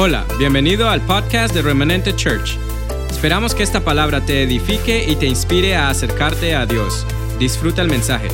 Hola, 0.00 0.24
bienvenido 0.38 0.88
al 0.88 1.04
podcast 1.04 1.52
de 1.52 1.60
Remanente 1.60 2.14
Church. 2.14 2.56
Esperamos 3.10 3.52
que 3.52 3.64
esta 3.64 3.84
palabra 3.84 4.24
te 4.24 4.44
edifique 4.44 5.04
y 5.10 5.16
te 5.16 5.26
inspire 5.26 5.74
a 5.74 5.90
acercarte 5.90 6.54
a 6.54 6.66
Dios. 6.66 7.04
Disfruta 7.40 7.82
el 7.82 7.88
mensaje. 7.88 8.28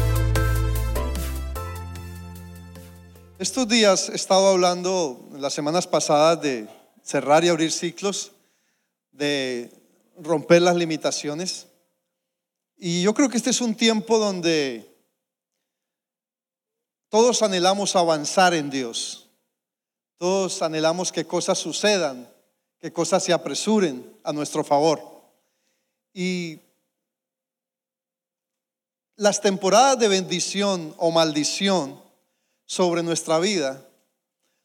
Estos 3.39 3.67
días 3.67 4.11
he 4.11 4.15
estado 4.15 4.49
hablando, 4.49 5.27
las 5.39 5.55
semanas 5.55 5.87
pasadas, 5.87 6.43
de 6.43 6.69
cerrar 7.03 7.43
y 7.45 7.49
abrir 7.49 7.73
ciclos, 7.73 8.33
de 9.11 9.73
romper 10.19 10.61
las 10.61 10.77
limitaciones. 10.77 11.69
Y 12.77 13.01
yo 13.01 13.15
creo 13.15 13.31
que 13.31 13.39
este 13.39 13.49
es 13.49 13.63
un 13.63 13.75
tiempo 13.75 14.19
donde 14.19 14.87
todos 17.09 17.41
anhelamos 17.41 17.97
avanzar 17.97 18.53
en 18.53 18.69
Dios. 18.69 19.24
Todos 20.19 20.63
anhelamos 20.63 21.13
que 21.13 21.27
cosas 21.27 21.59
sucedan, 21.59 22.29
que 22.81 22.93
cosas 22.93 23.25
se 23.25 23.33
apresuren 23.33 24.19
a 24.23 24.33
nuestro 24.33 24.65
favor. 24.65 25.01
Y 26.13 26.61
las 29.17 29.41
temporadas 29.41 29.99
de 29.99 30.09
bendición 30.09 30.95
o 30.99 31.11
maldición 31.11 32.01
sobre 32.67 33.03
nuestra 33.03 33.39
vida 33.39 33.87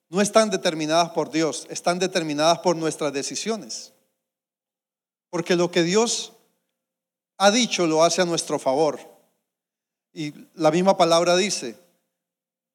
no 0.09 0.22
están 0.22 0.49
determinadas 0.49 1.12
por 1.12 1.30
Dios, 1.31 1.67
están 1.70 2.00
determinadas 2.00 2.59
por 2.59 2.75
nuestras 2.75 3.13
decisiones. 3.13 3.94
Porque 5.30 5.55
lo 5.55 5.70
que 5.70 5.84
Dios 5.84 6.34
ha 7.38 7.52
dicho 7.52 7.86
lo 7.86 8.03
hace 8.03 8.22
a 8.22 8.25
nuestro 8.25 8.59
favor. 8.59 9.00
Y 10.11 10.34
la 10.55 10.72
misma 10.72 10.97
palabra 10.97 11.36
dice, 11.36 11.77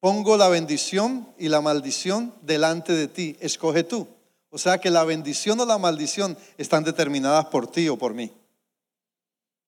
pongo 0.05 0.37
la 0.37 0.49
bendición 0.49 1.27
y 1.35 1.49
la 1.49 1.61
maldición 1.61 2.31
delante 2.43 2.93
de 2.93 3.07
ti, 3.07 3.37
escoge 3.39 3.83
tú. 3.83 4.07
O 4.51 4.59
sea 4.59 4.77
que 4.77 4.91
la 4.91 5.03
bendición 5.03 5.59
o 5.59 5.65
la 5.65 5.79
maldición 5.79 6.37
están 6.59 6.83
determinadas 6.83 7.47
por 7.47 7.65
ti 7.65 7.89
o 7.89 7.97
por 7.97 8.13
mí. 8.13 8.31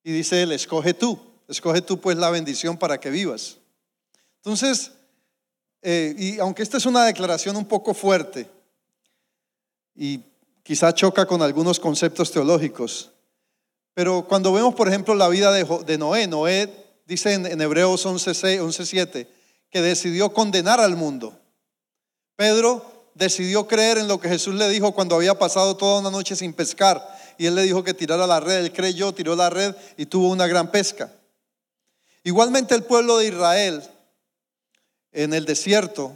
Y 0.04 0.12
dice 0.12 0.44
él, 0.44 0.52
escoge 0.52 0.94
tú, 0.94 1.20
escoge 1.48 1.82
tú 1.82 2.00
pues 2.00 2.18
la 2.18 2.30
bendición 2.30 2.78
para 2.78 3.00
que 3.00 3.10
vivas. 3.10 3.58
Entonces, 4.36 4.92
eh, 5.82 6.14
y 6.16 6.38
aunque 6.38 6.62
esta 6.62 6.78
es 6.78 6.86
una 6.86 7.06
declaración 7.06 7.56
un 7.56 7.66
poco 7.66 7.96
fuerte 7.96 8.48
y 9.96 10.20
quizá 10.62 10.94
choca 10.94 11.26
con 11.26 11.42
algunos 11.42 11.80
conceptos 11.80 12.30
teológicos, 12.30 13.10
pero 13.96 14.24
cuando 14.28 14.54
vemos, 14.54 14.76
por 14.76 14.88
ejemplo, 14.88 15.16
la 15.16 15.30
vida 15.30 15.52
de, 15.52 15.98
Noé, 15.98 16.28
Noé 16.28 16.72
dice 17.08 17.34
en, 17.34 17.48
en 17.48 17.60
Hebreos 17.60 18.06
11.7, 18.06 18.62
11, 18.62 19.37
decidió 19.82 20.34
condenar 20.34 20.80
al 20.80 20.96
mundo. 20.96 21.40
Pedro 22.36 23.12
decidió 23.16 23.68
creer 23.68 23.98
en 23.98 24.08
lo 24.08 24.20
que 24.20 24.30
Jesús 24.30 24.56
le 24.56 24.70
dijo 24.70 24.94
cuando 24.94 25.16
había 25.16 25.38
pasado 25.38 25.76
toda 25.76 26.00
una 26.00 26.12
noche 26.12 26.36
sin 26.36 26.54
pescar. 26.54 27.04
Y 27.38 27.48
él 27.48 27.56
le 27.56 27.64
dijo 27.64 27.84
que 27.84 27.94
tirara 27.94 28.28
la 28.28 28.40
red. 28.40 28.66
Él 28.66 28.74
creyó, 28.74 29.14
tiró 29.14 29.36
la 29.36 29.50
red 29.50 29.76
y 29.98 30.06
tuvo 30.06 30.30
una 30.30 30.48
gran 30.48 30.72
pesca. 30.72 31.12
Igualmente 32.24 32.76
el 32.76 32.84
pueblo 32.84 33.18
de 33.18 33.28
Israel 33.28 33.84
en 35.12 35.34
el 35.34 35.46
desierto, 35.46 36.16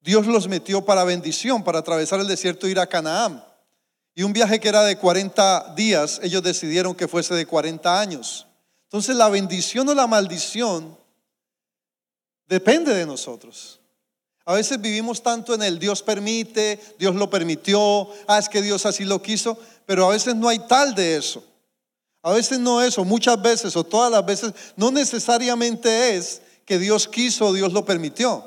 Dios 0.00 0.26
los 0.26 0.48
metió 0.48 0.84
para 0.84 1.04
bendición, 1.04 1.62
para 1.62 1.78
atravesar 1.78 2.18
el 2.20 2.26
desierto 2.26 2.66
e 2.66 2.70
ir 2.70 2.80
a 2.80 2.88
Canaán. 2.88 3.44
Y 4.14 4.24
un 4.24 4.32
viaje 4.32 4.58
que 4.58 4.68
era 4.68 4.82
de 4.82 4.96
40 4.96 5.74
días, 5.76 6.20
ellos 6.22 6.42
decidieron 6.42 6.94
que 6.94 7.06
fuese 7.06 7.34
de 7.34 7.46
40 7.46 8.00
años. 8.00 8.46
Entonces 8.84 9.16
la 9.16 9.28
bendición 9.28 9.88
o 9.88 9.94
la 9.94 10.06
maldición 10.06 10.98
Depende 12.52 12.92
de 12.92 13.06
nosotros. 13.06 13.80
A 14.44 14.52
veces 14.52 14.78
vivimos 14.78 15.22
tanto 15.22 15.54
en 15.54 15.62
el 15.62 15.78
Dios 15.78 16.02
permite, 16.02 16.78
Dios 16.98 17.14
lo 17.14 17.30
permitió, 17.30 18.06
ah, 18.26 18.38
es 18.38 18.50
que 18.50 18.60
Dios 18.60 18.84
así 18.84 19.06
lo 19.06 19.22
quiso, 19.22 19.56
pero 19.86 20.04
a 20.04 20.10
veces 20.10 20.36
no 20.36 20.50
hay 20.50 20.58
tal 20.58 20.94
de 20.94 21.16
eso. 21.16 21.42
A 22.20 22.30
veces 22.30 22.58
no 22.58 22.82
eso, 22.82 23.06
muchas 23.06 23.40
veces 23.40 23.74
o 23.74 23.84
todas 23.84 24.12
las 24.12 24.26
veces, 24.26 24.52
no 24.76 24.90
necesariamente 24.90 26.14
es 26.14 26.42
que 26.66 26.78
Dios 26.78 27.08
quiso 27.08 27.46
o 27.46 27.52
Dios 27.54 27.72
lo 27.72 27.86
permitió. 27.86 28.46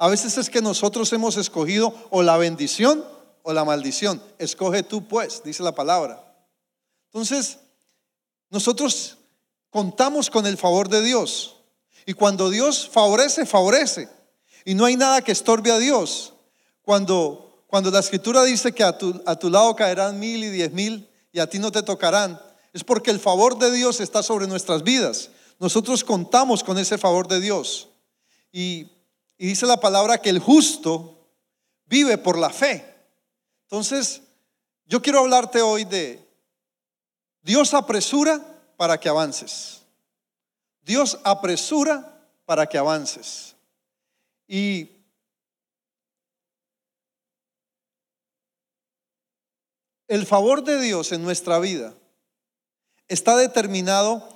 A 0.00 0.08
veces 0.08 0.36
es 0.36 0.50
que 0.50 0.60
nosotros 0.60 1.12
hemos 1.12 1.36
escogido 1.36 1.94
o 2.10 2.24
la 2.24 2.38
bendición 2.38 3.04
o 3.44 3.52
la 3.52 3.64
maldición. 3.64 4.20
Escoge 4.38 4.82
tú 4.82 5.06
pues, 5.06 5.44
dice 5.44 5.62
la 5.62 5.76
palabra. 5.76 6.20
Entonces, 7.12 7.60
nosotros 8.50 9.16
contamos 9.70 10.28
con 10.28 10.44
el 10.44 10.56
favor 10.56 10.88
de 10.88 11.02
Dios. 11.02 11.54
Y 12.08 12.14
cuando 12.14 12.48
Dios 12.48 12.88
favorece, 12.90 13.44
favorece. 13.44 14.08
Y 14.64 14.72
no 14.72 14.86
hay 14.86 14.96
nada 14.96 15.20
que 15.20 15.30
estorbe 15.30 15.70
a 15.70 15.76
Dios. 15.76 16.32
Cuando, 16.80 17.66
cuando 17.66 17.90
la 17.90 17.98
escritura 17.98 18.44
dice 18.44 18.72
que 18.72 18.82
a 18.82 18.96
tu, 18.96 19.22
a 19.26 19.36
tu 19.36 19.50
lado 19.50 19.76
caerán 19.76 20.18
mil 20.18 20.42
y 20.42 20.48
diez 20.48 20.72
mil 20.72 21.06
y 21.32 21.38
a 21.38 21.50
ti 21.50 21.58
no 21.58 21.70
te 21.70 21.82
tocarán, 21.82 22.40
es 22.72 22.82
porque 22.82 23.10
el 23.10 23.20
favor 23.20 23.58
de 23.58 23.70
Dios 23.70 24.00
está 24.00 24.22
sobre 24.22 24.46
nuestras 24.46 24.84
vidas. 24.84 25.28
Nosotros 25.58 26.02
contamos 26.02 26.64
con 26.64 26.78
ese 26.78 26.96
favor 26.96 27.28
de 27.28 27.40
Dios. 27.40 27.90
Y, 28.52 28.90
y 29.36 29.48
dice 29.48 29.66
la 29.66 29.78
palabra 29.78 30.16
que 30.16 30.30
el 30.30 30.38
justo 30.38 31.28
vive 31.84 32.16
por 32.16 32.38
la 32.38 32.48
fe. 32.48 32.86
Entonces, 33.64 34.22
yo 34.86 35.02
quiero 35.02 35.18
hablarte 35.18 35.60
hoy 35.60 35.84
de 35.84 36.26
Dios 37.42 37.74
apresura 37.74 38.40
para 38.78 38.98
que 38.98 39.10
avances. 39.10 39.82
Dios 40.88 41.18
apresura 41.22 42.18
para 42.46 42.66
que 42.66 42.78
avances. 42.78 43.54
Y 44.46 44.90
el 50.06 50.24
favor 50.24 50.64
de 50.64 50.80
Dios 50.80 51.12
en 51.12 51.22
nuestra 51.22 51.58
vida 51.58 51.92
está 53.06 53.36
determinado 53.36 54.26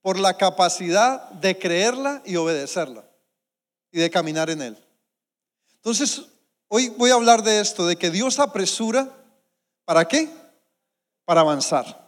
por 0.00 0.18
la 0.18 0.36
capacidad 0.36 1.30
de 1.30 1.56
creerla 1.56 2.20
y 2.24 2.34
obedecerla 2.34 3.04
y 3.92 4.00
de 4.00 4.10
caminar 4.10 4.50
en 4.50 4.60
él. 4.62 4.84
Entonces, 5.76 6.22
hoy 6.66 6.88
voy 6.88 7.12
a 7.12 7.14
hablar 7.14 7.44
de 7.44 7.60
esto, 7.60 7.86
de 7.86 7.94
que 7.94 8.10
Dios 8.10 8.40
apresura, 8.40 9.08
¿para 9.84 10.08
qué? 10.08 10.28
Para 11.24 11.42
avanzar. 11.42 12.01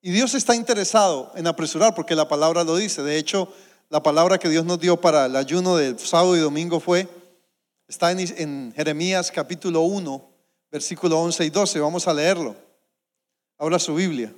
Y 0.00 0.10
Dios 0.10 0.34
está 0.34 0.54
interesado 0.54 1.32
en 1.34 1.46
apresurar 1.46 1.94
porque 1.94 2.14
la 2.14 2.28
palabra 2.28 2.64
lo 2.64 2.76
dice. 2.76 3.02
De 3.02 3.18
hecho, 3.18 3.52
la 3.88 4.02
palabra 4.02 4.38
que 4.38 4.48
Dios 4.48 4.64
nos 4.64 4.80
dio 4.80 5.00
para 5.00 5.26
el 5.26 5.36
ayuno 5.36 5.76
del 5.76 5.98
sábado 5.98 6.36
y 6.36 6.40
domingo 6.40 6.80
fue, 6.80 7.08
está 7.88 8.10
en, 8.10 8.72
Jeremías 8.74 9.30
capítulo 9.30 9.82
1, 9.82 10.28
versículo 10.70 11.20
11 11.20 11.44
y 11.44 11.50
12. 11.50 11.80
Vamos 11.80 12.06
a 12.08 12.14
leerlo. 12.14 12.56
Abra 13.58 13.78
su 13.78 13.94
Biblia. 13.94 14.34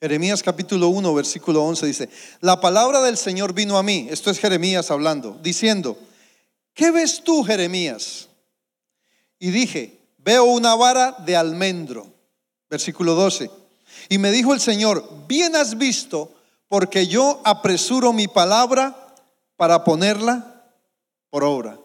Jeremías 0.00 0.42
capítulo 0.42 0.88
1, 0.88 1.14
versículo 1.14 1.64
11 1.64 1.86
dice, 1.86 2.10
la 2.40 2.60
palabra 2.60 3.00
del 3.00 3.16
Señor 3.16 3.54
vino 3.54 3.78
a 3.78 3.82
mí, 3.82 4.06
esto 4.10 4.30
es 4.30 4.38
Jeremías 4.38 4.90
hablando, 4.90 5.38
diciendo, 5.42 5.96
¿qué 6.74 6.90
ves 6.90 7.22
tú, 7.24 7.42
Jeremías? 7.42 8.28
Y 9.38 9.50
dije, 9.50 10.00
veo 10.18 10.44
una 10.44 10.74
vara 10.74 11.12
de 11.24 11.36
almendro. 11.36 12.06
Versículo 12.70 13.14
12. 13.14 13.50
Y 14.08 14.18
me 14.18 14.30
dijo 14.30 14.52
el 14.52 14.60
Señor, 14.60 15.08
bien 15.26 15.56
has 15.56 15.78
visto, 15.78 16.32
porque 16.68 17.06
yo 17.06 17.40
apresuro 17.44 18.12
mi 18.12 18.28
palabra 18.28 19.14
para 19.56 19.84
ponerla 19.84 20.64
por 21.30 21.44
obra. 21.44 21.78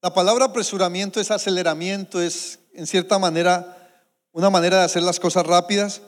La 0.00 0.14
palabra 0.14 0.46
apresuramiento 0.46 1.20
es 1.20 1.30
aceleramiento, 1.30 2.20
es 2.20 2.60
en 2.72 2.86
cierta 2.86 3.18
manera 3.18 3.76
una 4.32 4.50
manera 4.50 4.78
de 4.78 4.84
hacer 4.84 5.02
las 5.02 5.18
cosas 5.18 5.46
rápidas. 5.46 6.00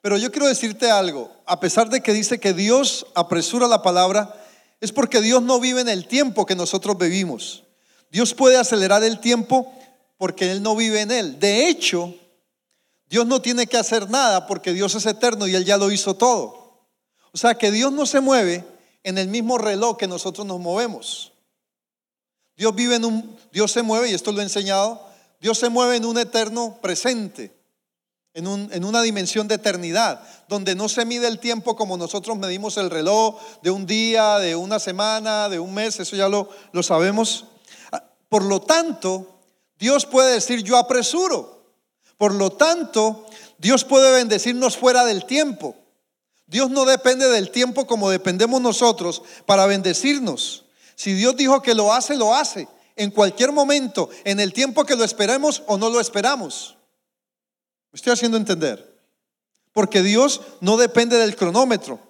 Pero 0.00 0.18
yo 0.18 0.30
quiero 0.30 0.48
decirte 0.48 0.90
algo, 0.90 1.30
a 1.46 1.60
pesar 1.60 1.88
de 1.88 2.02
que 2.02 2.12
dice 2.12 2.38
que 2.38 2.52
Dios 2.52 3.06
apresura 3.14 3.68
la 3.68 3.82
palabra, 3.82 4.34
es 4.80 4.92
porque 4.92 5.20
Dios 5.20 5.42
no 5.42 5.60
vive 5.60 5.80
en 5.80 5.88
el 5.88 6.06
tiempo 6.06 6.44
que 6.44 6.56
nosotros 6.56 6.98
vivimos. 6.98 7.63
Dios 8.14 8.32
puede 8.32 8.56
acelerar 8.56 9.02
el 9.02 9.18
tiempo 9.18 9.74
porque 10.18 10.52
Él 10.52 10.62
no 10.62 10.76
vive 10.76 11.00
en 11.00 11.10
Él. 11.10 11.40
De 11.40 11.68
hecho, 11.68 12.14
Dios 13.06 13.26
no 13.26 13.42
tiene 13.42 13.66
que 13.66 13.76
hacer 13.76 14.08
nada 14.08 14.46
porque 14.46 14.72
Dios 14.72 14.94
es 14.94 15.04
eterno 15.04 15.48
y 15.48 15.56
Él 15.56 15.64
ya 15.64 15.76
lo 15.76 15.90
hizo 15.90 16.14
todo. 16.14 16.86
O 17.32 17.36
sea 17.36 17.56
que 17.56 17.72
Dios 17.72 17.90
no 17.90 18.06
se 18.06 18.20
mueve 18.20 18.64
en 19.02 19.18
el 19.18 19.26
mismo 19.26 19.58
reloj 19.58 19.96
que 19.96 20.06
nosotros 20.06 20.46
nos 20.46 20.60
movemos. 20.60 21.32
Dios 22.56 22.72
vive 22.76 22.94
en 22.94 23.04
un, 23.04 23.36
Dios 23.50 23.72
se 23.72 23.82
mueve, 23.82 24.08
y 24.08 24.14
esto 24.14 24.30
lo 24.30 24.38
he 24.38 24.44
enseñado, 24.44 25.04
Dios 25.40 25.58
se 25.58 25.68
mueve 25.68 25.96
en 25.96 26.04
un 26.04 26.16
eterno 26.16 26.78
presente, 26.80 27.52
en, 28.32 28.46
un, 28.46 28.72
en 28.72 28.84
una 28.84 29.02
dimensión 29.02 29.48
de 29.48 29.56
eternidad, 29.56 30.22
donde 30.48 30.76
no 30.76 30.88
se 30.88 31.04
mide 31.04 31.26
el 31.26 31.40
tiempo 31.40 31.74
como 31.74 31.96
nosotros 31.96 32.38
medimos 32.38 32.76
el 32.76 32.90
reloj 32.90 33.40
de 33.60 33.72
un 33.72 33.86
día, 33.86 34.38
de 34.38 34.54
una 34.54 34.78
semana, 34.78 35.48
de 35.48 35.58
un 35.58 35.74
mes, 35.74 35.98
eso 35.98 36.14
ya 36.14 36.28
lo, 36.28 36.48
lo 36.70 36.84
sabemos. 36.84 37.46
Por 38.34 38.42
lo 38.42 38.60
tanto, 38.60 39.42
Dios 39.78 40.06
puede 40.06 40.34
decir 40.34 40.64
yo 40.64 40.76
apresuro. 40.76 41.70
Por 42.18 42.34
lo 42.34 42.50
tanto, 42.50 43.26
Dios 43.58 43.84
puede 43.84 44.10
bendecirnos 44.10 44.76
fuera 44.76 45.04
del 45.04 45.24
tiempo. 45.24 45.76
Dios 46.48 46.68
no 46.68 46.84
depende 46.84 47.28
del 47.28 47.52
tiempo 47.52 47.86
como 47.86 48.10
dependemos 48.10 48.60
nosotros 48.60 49.22
para 49.46 49.66
bendecirnos. 49.66 50.64
Si 50.96 51.12
Dios 51.14 51.36
dijo 51.36 51.62
que 51.62 51.76
lo 51.76 51.92
hace, 51.92 52.16
lo 52.16 52.34
hace. 52.34 52.66
En 52.96 53.12
cualquier 53.12 53.52
momento, 53.52 54.10
en 54.24 54.40
el 54.40 54.52
tiempo 54.52 54.84
que 54.84 54.96
lo 54.96 55.04
esperemos 55.04 55.62
o 55.68 55.78
no 55.78 55.88
lo 55.88 56.00
esperamos. 56.00 56.76
Me 57.92 57.98
estoy 57.98 58.14
haciendo 58.14 58.36
entender. 58.36 58.98
Porque 59.72 60.02
Dios 60.02 60.40
no 60.60 60.76
depende 60.76 61.18
del 61.18 61.36
cronómetro. 61.36 62.00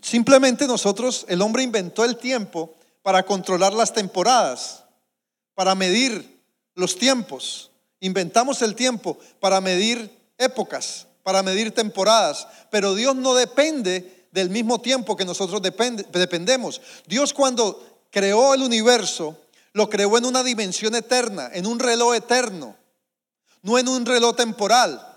Simplemente 0.00 0.68
nosotros, 0.68 1.24
el 1.26 1.42
hombre 1.42 1.64
inventó 1.64 2.04
el 2.04 2.18
tiempo 2.18 2.76
para 3.02 3.24
controlar 3.24 3.72
las 3.72 3.92
temporadas, 3.92 4.81
para 5.54 5.74
medir 5.74 6.40
los 6.74 6.96
tiempos. 6.96 7.70
Inventamos 8.00 8.62
el 8.62 8.74
tiempo 8.74 9.18
para 9.40 9.60
medir 9.60 10.10
épocas, 10.38 11.06
para 11.22 11.42
medir 11.42 11.72
temporadas, 11.72 12.48
pero 12.70 12.94
Dios 12.94 13.14
no 13.14 13.34
depende 13.34 14.26
del 14.32 14.50
mismo 14.50 14.80
tiempo 14.80 15.16
que 15.16 15.24
nosotros 15.24 15.62
dependemos. 15.62 16.80
Dios 17.06 17.32
cuando 17.32 18.00
creó 18.10 18.54
el 18.54 18.62
universo, 18.62 19.36
lo 19.72 19.88
creó 19.88 20.18
en 20.18 20.24
una 20.24 20.42
dimensión 20.42 20.94
eterna, 20.94 21.50
en 21.52 21.66
un 21.66 21.78
reloj 21.78 22.14
eterno, 22.14 22.76
no 23.62 23.78
en 23.78 23.88
un 23.88 24.04
reloj 24.04 24.36
temporal 24.36 25.08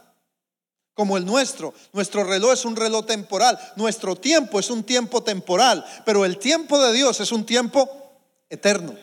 como 0.93 1.17
el 1.17 1.25
nuestro. 1.25 1.73
Nuestro 1.93 2.23
reloj 2.23 2.53
es 2.53 2.65
un 2.65 2.75
reloj 2.75 3.05
temporal, 3.05 3.59
nuestro 3.75 4.15
tiempo 4.15 4.59
es 4.59 4.69
un 4.69 4.83
tiempo 4.83 5.23
temporal, 5.23 5.85
pero 6.05 6.25
el 6.25 6.37
tiempo 6.37 6.81
de 6.81 6.93
Dios 6.93 7.19
es 7.19 7.31
un 7.31 7.45
tiempo 7.45 7.89
eterno. 8.49 8.95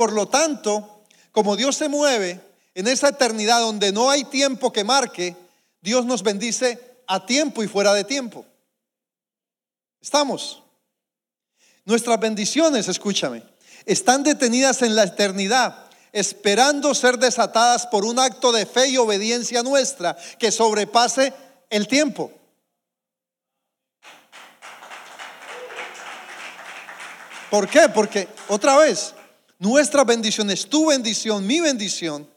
Por 0.00 0.12
lo 0.12 0.28
tanto, 0.28 1.02
como 1.30 1.56
Dios 1.56 1.76
se 1.76 1.90
mueve 1.90 2.40
en 2.74 2.88
esa 2.88 3.08
eternidad 3.08 3.60
donde 3.60 3.92
no 3.92 4.08
hay 4.08 4.24
tiempo 4.24 4.72
que 4.72 4.82
marque, 4.82 5.36
Dios 5.82 6.06
nos 6.06 6.22
bendice 6.22 7.02
a 7.06 7.26
tiempo 7.26 7.62
y 7.62 7.68
fuera 7.68 7.92
de 7.92 8.04
tiempo. 8.04 8.46
¿Estamos? 10.00 10.62
Nuestras 11.84 12.18
bendiciones, 12.18 12.88
escúchame, 12.88 13.42
están 13.84 14.22
detenidas 14.22 14.80
en 14.80 14.96
la 14.96 15.02
eternidad, 15.02 15.90
esperando 16.12 16.94
ser 16.94 17.18
desatadas 17.18 17.86
por 17.86 18.06
un 18.06 18.18
acto 18.18 18.52
de 18.52 18.64
fe 18.64 18.88
y 18.88 18.96
obediencia 18.96 19.62
nuestra 19.62 20.16
que 20.38 20.50
sobrepase 20.50 21.34
el 21.68 21.86
tiempo. 21.86 22.32
¿Por 27.50 27.68
qué? 27.68 27.90
Porque 27.90 28.28
otra 28.48 28.78
vez, 28.78 29.12
nuestra 29.60 30.04
bendición 30.04 30.50
es 30.50 30.68
tu 30.68 30.86
bendición, 30.86 31.46
mi 31.46 31.60
bendición, 31.60 32.28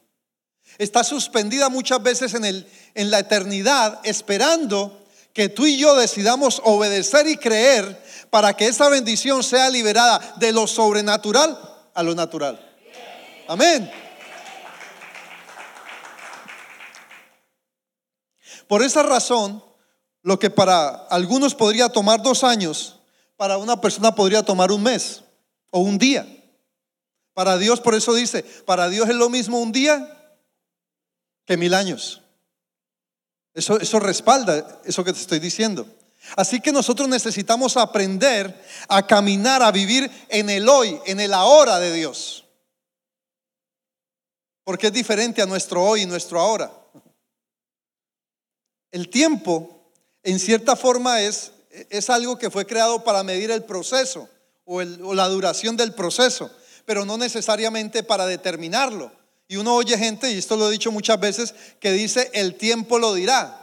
está 0.78 1.06
suspendida 1.06 1.70
muchas 1.70 2.04
veces 2.04 2.34
en, 2.34 2.44
el, 2.44 2.68
en 2.94 3.10
la 3.10 3.20
eternidad, 3.20 4.02
esperando 4.04 5.06
que 5.32 5.48
tú 5.48 5.66
y 5.66 5.78
yo 5.78 5.96
decidamos 5.96 6.62
obedecer 6.66 7.26
y 7.28 7.38
creer 7.38 8.04
para 8.30 8.54
que 8.54 8.68
esa 8.68 8.90
bendición 8.90 9.42
sea 9.42 9.70
liberada 9.70 10.36
de 10.38 10.52
lo 10.52 10.68
sobrenatural 10.68 11.58
a 11.94 12.04
lo 12.04 12.14
natural. 12.14 12.60
Amén. 13.48 13.90
Por 18.68 18.84
esa 18.84 19.02
razón, 19.02 19.64
lo 20.24 20.40
que 20.40 20.50
para 20.50 20.90
algunos 20.90 21.56
podría 21.56 21.88
tomar 21.88 22.22
dos 22.22 22.44
años, 22.44 23.00
para 23.38 23.58
una 23.58 23.80
persona 23.80 24.14
podría 24.14 24.44
tomar 24.44 24.74
un 24.74 24.84
mes 24.84 25.22
o 25.70 25.80
un 25.80 25.98
día. 25.98 26.28
Para 27.34 27.58
Dios, 27.58 27.82
por 27.82 27.96
eso 27.96 28.14
dice, 28.14 28.44
para 28.66 28.90
Dios 28.90 29.10
es 29.10 29.16
lo 29.16 29.30
mismo 29.30 29.60
un 29.60 29.72
día 29.72 30.36
que 31.46 31.58
mil 31.58 31.74
años. 31.74 32.22
Eso, 33.54 33.80
eso 33.80 34.00
respalda 34.00 34.82
eso 34.86 35.04
que 35.04 35.14
te 35.14 35.20
estoy 35.20 35.40
diciendo. 35.40 35.88
Así 36.36 36.62
que 36.62 36.72
nosotros 36.72 37.08
necesitamos 37.10 37.76
aprender 37.78 38.64
a 38.88 39.06
caminar, 39.06 39.62
a 39.62 39.72
vivir 39.72 40.10
en 40.30 40.50
el 40.50 40.68
hoy, 40.70 41.00
en 41.06 41.20
el 41.20 41.34
ahora 41.34 41.80
de 41.80 41.92
Dios. 41.92 42.46
Porque 44.64 44.88
es 44.88 44.94
diferente 44.94 45.42
a 45.42 45.46
nuestro 45.46 45.84
hoy 45.84 46.02
y 46.02 46.06
nuestro 46.06 46.40
ahora. 46.40 46.72
El 48.92 49.10
tiempo, 49.10 49.92
en 50.24 50.40
cierta 50.40 50.76
forma, 50.76 51.22
es, 51.22 51.52
es 51.90 52.10
algo 52.10 52.38
que 52.38 52.50
fue 52.50 52.66
creado 52.66 53.04
para 53.04 53.24
medir 53.24 53.52
el 53.52 53.64
proceso 53.64 54.30
o, 54.64 54.78
o 54.78 55.14
la 55.14 55.28
duración 55.28 55.76
del 55.76 55.94
proceso, 55.94 56.50
pero 56.86 57.06
no 57.06 57.18
necesariamente 57.18 58.04
para 58.04 58.26
determinarlo. 58.26 59.12
Y 59.48 59.58
uno 59.58 59.76
oye 59.76 59.98
gente, 59.98 60.32
y 60.32 60.38
esto 60.38 60.56
lo 60.56 60.68
he 60.68 60.72
dicho 60.72 60.92
muchas 60.92 61.20
veces, 61.20 61.54
que 61.80 61.92
dice, 61.92 62.32
el 62.34 62.56
tiempo 62.56 62.98
lo 63.00 63.14
dirá. 63.14 63.60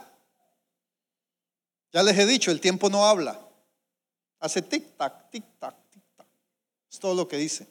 Ya 1.93 2.03
les 2.03 2.17
he 2.19 2.27
dicho, 2.27 2.51
el 2.51 2.61
tiempo 2.61 2.89
no 2.89 3.07
habla. 3.07 3.41
Hace 4.39 4.63
tic-tac, 4.63 5.31
tic-tac, 5.31 5.75
tic-tac. 5.91 6.27
Es 6.91 6.99
todo 6.99 7.15
lo 7.15 7.27
que 7.27 7.37
dice. 7.37 7.67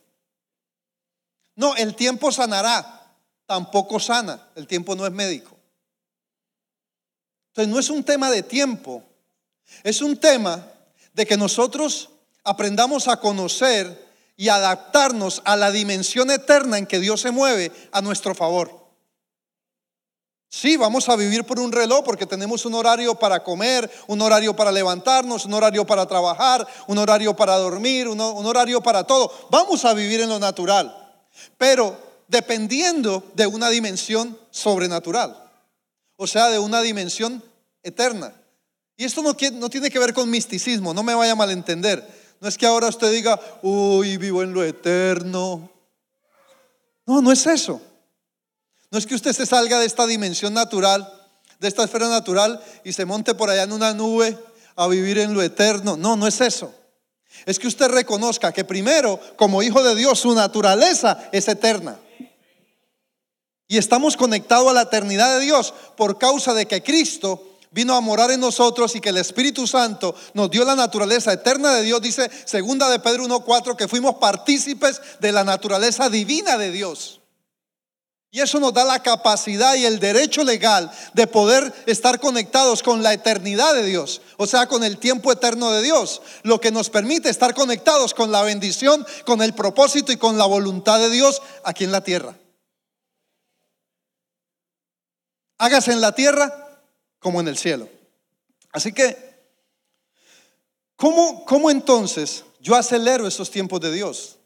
No, 1.55 1.75
el 1.75 1.95
tiempo 1.95 2.31
sanará. 2.31 2.95
Tampoco 3.45 3.99
sana. 3.99 4.49
El 4.55 4.67
tiempo 4.67 4.95
no 4.95 5.05
es 5.05 5.11
médico. 5.11 5.57
Entonces 7.47 7.73
no 7.73 7.79
es 7.79 7.89
un 7.89 8.03
tema 8.03 8.29
de 8.29 8.43
tiempo. 8.43 9.03
Es 9.83 10.01
un 10.01 10.17
tema 10.17 10.67
de 11.13 11.25
que 11.25 11.37
nosotros 11.37 12.09
aprendamos 12.43 13.07
a 13.07 13.19
conocer 13.19 14.08
y 14.39 14.47
adaptarnos 14.47 15.41
a 15.43 15.57
la 15.57 15.69
dimensión 15.69 16.31
eterna 16.31 16.77
en 16.77 16.85
que 16.85 17.01
Dios 17.01 17.19
se 17.19 17.29
mueve 17.29 17.73
a 17.91 18.01
nuestro 18.01 18.33
favor. 18.33 18.71
Sí, 20.47 20.77
vamos 20.77 21.09
a 21.09 21.17
vivir 21.17 21.43
por 21.43 21.59
un 21.59 21.73
reloj 21.73 22.05
porque 22.05 22.25
tenemos 22.25 22.65
un 22.65 22.73
horario 22.73 23.15
para 23.15 23.43
comer, 23.43 23.91
un 24.07 24.21
horario 24.21 24.55
para 24.55 24.71
levantarnos, 24.71 25.43
un 25.43 25.55
horario 25.55 25.85
para 25.85 26.05
trabajar, 26.05 26.65
un 26.87 26.97
horario 26.99 27.35
para 27.35 27.57
dormir, 27.57 28.07
un, 28.07 28.21
horario 28.21 28.79
para 28.79 29.03
todo. 29.03 29.29
Vamos 29.51 29.83
a 29.83 29.93
vivir 29.93 30.21
en 30.21 30.29
lo 30.29 30.39
natural, 30.39 31.21
pero 31.57 31.99
dependiendo 32.29 33.21
de 33.33 33.45
una 33.45 33.69
dimensión 33.69 34.39
sobrenatural, 34.51 35.51
o 36.15 36.27
sea, 36.27 36.47
de 36.47 36.59
una 36.59 36.79
dimensión 36.79 37.43
eterna. 37.83 38.33
Y 38.95 39.03
esto 39.03 39.21
no, 39.21 39.35
no 39.55 39.69
tiene 39.69 39.89
que 39.89 39.99
ver 39.99 40.13
con 40.13 40.29
misticismo, 40.29 40.93
no 40.93 41.03
me 41.03 41.13
vaya 41.13 41.33
a 41.33 41.35
malentender. 41.35 42.18
No 42.39 42.47
es 42.47 42.57
que 42.57 42.65
ahora 42.65 42.87
usted 42.87 43.11
diga, 43.11 43.39
uy, 43.61 44.17
vivo 44.17 44.43
en 44.43 44.53
lo 44.53 44.63
eterno. 44.63 45.69
No, 47.05 47.21
no 47.21 47.31
es 47.31 47.45
eso. 47.45 47.81
No 48.91 48.97
es 48.97 49.05
que 49.05 49.15
usted 49.15 49.33
se 49.33 49.45
salga 49.45 49.79
de 49.79 49.85
esta 49.85 50.07
dimensión 50.07 50.53
natural, 50.53 51.11
de 51.59 51.67
esta 51.67 51.83
esfera 51.83 52.07
natural 52.07 52.63
y 52.83 52.93
se 52.93 53.05
monte 53.05 53.35
por 53.35 53.49
allá 53.49 53.63
en 53.63 53.73
una 53.73 53.93
nube 53.93 54.37
a 54.75 54.87
vivir 54.87 55.19
en 55.19 55.33
lo 55.33 55.41
eterno. 55.41 55.97
No, 55.97 56.15
no 56.15 56.27
es 56.27 56.39
eso. 56.39 56.73
Es 57.45 57.59
que 57.59 57.67
usted 57.67 57.89
reconozca 57.89 58.51
que 58.51 58.63
primero, 58.63 59.19
como 59.35 59.61
hijo 59.61 59.83
de 59.83 59.95
Dios, 59.95 60.19
su 60.19 60.33
naturaleza 60.33 61.29
es 61.31 61.47
eterna. 61.47 61.99
Y 63.67 63.77
estamos 63.77 64.17
conectados 64.17 64.69
a 64.69 64.73
la 64.73 64.83
eternidad 64.83 65.37
de 65.37 65.45
Dios 65.45 65.73
por 65.95 66.17
causa 66.17 66.53
de 66.53 66.65
que 66.65 66.81
Cristo 66.81 67.48
vino 67.71 67.95
a 67.95 68.01
morar 68.01 68.31
en 68.31 68.39
nosotros 68.39 68.95
y 68.95 69.01
que 69.01 69.09
el 69.09 69.17
Espíritu 69.17 69.67
Santo 69.67 70.15
nos 70.33 70.49
dio 70.49 70.65
la 70.65 70.75
naturaleza 70.75 71.33
eterna 71.33 71.73
de 71.73 71.83
Dios, 71.83 72.01
dice 72.01 72.29
segunda 72.45 72.89
de 72.89 72.99
Pedro 72.99 73.25
1:4 73.25 73.75
que 73.75 73.87
fuimos 73.87 74.15
partícipes 74.15 75.01
de 75.19 75.31
la 75.31 75.43
naturaleza 75.43 76.09
divina 76.09 76.57
de 76.57 76.71
Dios. 76.71 77.19
Y 78.31 78.41
eso 78.41 78.59
nos 78.59 78.73
da 78.73 78.83
la 78.83 79.01
capacidad 79.01 79.73
y 79.73 79.85
el 79.85 79.99
derecho 79.99 80.43
legal 80.43 80.91
de 81.13 81.25
poder 81.25 81.73
estar 81.87 82.19
conectados 82.19 82.83
con 82.83 83.01
la 83.01 83.11
eternidad 83.11 83.73
de 83.73 83.83
Dios, 83.83 84.21
o 84.37 84.45
sea, 84.45 84.67
con 84.67 84.83
el 84.83 84.99
tiempo 84.99 85.31
eterno 85.31 85.71
de 85.71 85.81
Dios, 85.81 86.21
lo 86.43 86.61
que 86.61 86.71
nos 86.71 86.91
permite 86.91 87.29
estar 87.29 87.55
conectados 87.55 88.13
con 88.13 88.31
la 88.31 88.43
bendición, 88.43 89.05
con 89.25 89.41
el 89.41 89.55
propósito 89.55 90.11
y 90.11 90.17
con 90.17 90.37
la 90.37 90.45
voluntad 90.45 90.99
de 90.99 91.09
Dios 91.09 91.41
aquí 91.63 91.85
en 91.85 91.91
la 91.91 92.03
tierra. 92.03 92.37
Hágase 95.57 95.91
en 95.91 96.01
la 96.01 96.13
tierra 96.13 96.68
como 97.19 97.39
en 97.41 97.47
el 97.47 97.57
cielo. 97.57 97.89
Así 98.71 98.93
que, 98.93 99.17
¿cómo, 100.95 101.45
cómo 101.45 101.69
entonces 101.69 102.43
yo 102.59 102.75
acelero 102.75 103.27
esos 103.27 103.51
tiempos 103.51 103.81
de 103.81 103.91
Dios? 103.91 104.37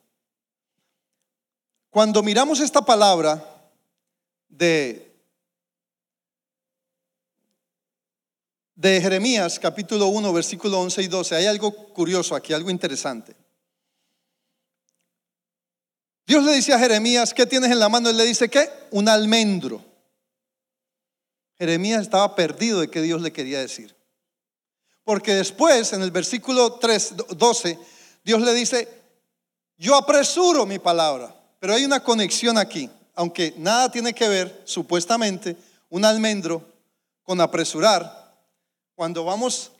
Cuando 1.89 2.23
miramos 2.23 2.59
esta 2.59 2.81
palabra 2.81 3.71
de, 4.49 5.15
de 8.75 8.99
Jeremías 8.99 9.59
capítulo 9.59 10.07
1, 10.07 10.33
versículo 10.33 10.79
11 10.79 11.01
y 11.03 11.07
12, 11.07 11.35
hay 11.35 11.45
algo 11.45 11.71
curioso 11.93 12.35
aquí, 12.35 12.53
algo 12.53 12.71
interesante. 12.71 13.35
Dios 16.25 16.43
le 16.43 16.53
dice 16.53 16.73
a 16.73 16.79
Jeremías, 16.79 17.33
¿qué 17.33 17.45
tienes 17.45 17.69
en 17.69 17.79
la 17.79 17.89
mano? 17.89 18.09
Él 18.09 18.17
le 18.17 18.23
dice, 18.23 18.49
¿qué? 18.49 18.69
Un 18.91 19.09
almendro. 19.09 19.92
Jeremías 21.57 22.01
estaba 22.01 22.35
perdido 22.35 22.79
de 22.79 22.89
qué 22.89 23.01
Dios 23.01 23.21
le 23.21 23.31
quería 23.31 23.59
decir. 23.59 23.95
Porque 25.03 25.35
después, 25.35 25.93
en 25.93 26.01
el 26.01 26.11
versículo 26.11 26.73
3, 26.73 27.15
12, 27.37 27.79
Dios 28.23 28.41
le 28.41 28.53
dice, 28.53 28.87
yo 29.77 29.95
apresuro 29.95 30.65
mi 30.65 30.79
palabra. 30.79 31.35
Pero 31.59 31.73
hay 31.73 31.85
una 31.85 32.03
conexión 32.03 32.57
aquí, 32.57 32.89
aunque 33.15 33.53
nada 33.57 33.91
tiene 33.91 34.13
que 34.13 34.27
ver, 34.27 34.61
supuestamente, 34.65 35.55
un 35.89 36.05
almendro 36.05 36.65
con 37.23 37.39
apresurar. 37.39 38.21
cuando 38.95 39.23
vamos 39.25 39.71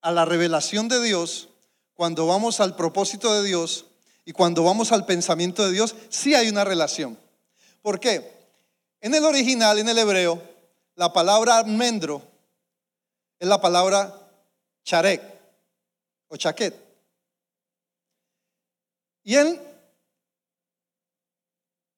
a 0.00 0.10
la 0.10 0.24
revelación 0.24 0.88
de 0.88 1.02
Dios, 1.02 1.48
cuando 1.94 2.26
vamos 2.26 2.60
al 2.60 2.74
propósito 2.74 3.32
de 3.34 3.46
Dios 3.46 3.84
y 4.24 4.32
cuando 4.32 4.64
vamos 4.64 4.92
al 4.92 5.06
pensamiento 5.06 5.64
de 5.64 5.72
Dios, 5.72 5.94
sí 6.08 6.34
hay 6.34 6.48
una 6.48 6.64
relación. 6.64 7.18
¿Por 7.82 8.00
qué? 8.00 8.32
En 9.00 9.14
el 9.14 9.24
original, 9.24 9.78
en 9.78 9.88
el 9.88 9.98
hebreo, 9.98 10.42
la 11.00 11.10
palabra 11.10 11.56
almendro 11.56 12.20
es 13.38 13.48
la 13.48 13.58
palabra 13.58 14.14
charek 14.84 15.22
o 16.28 16.36
chaquet. 16.36 16.74
Y, 19.24 19.34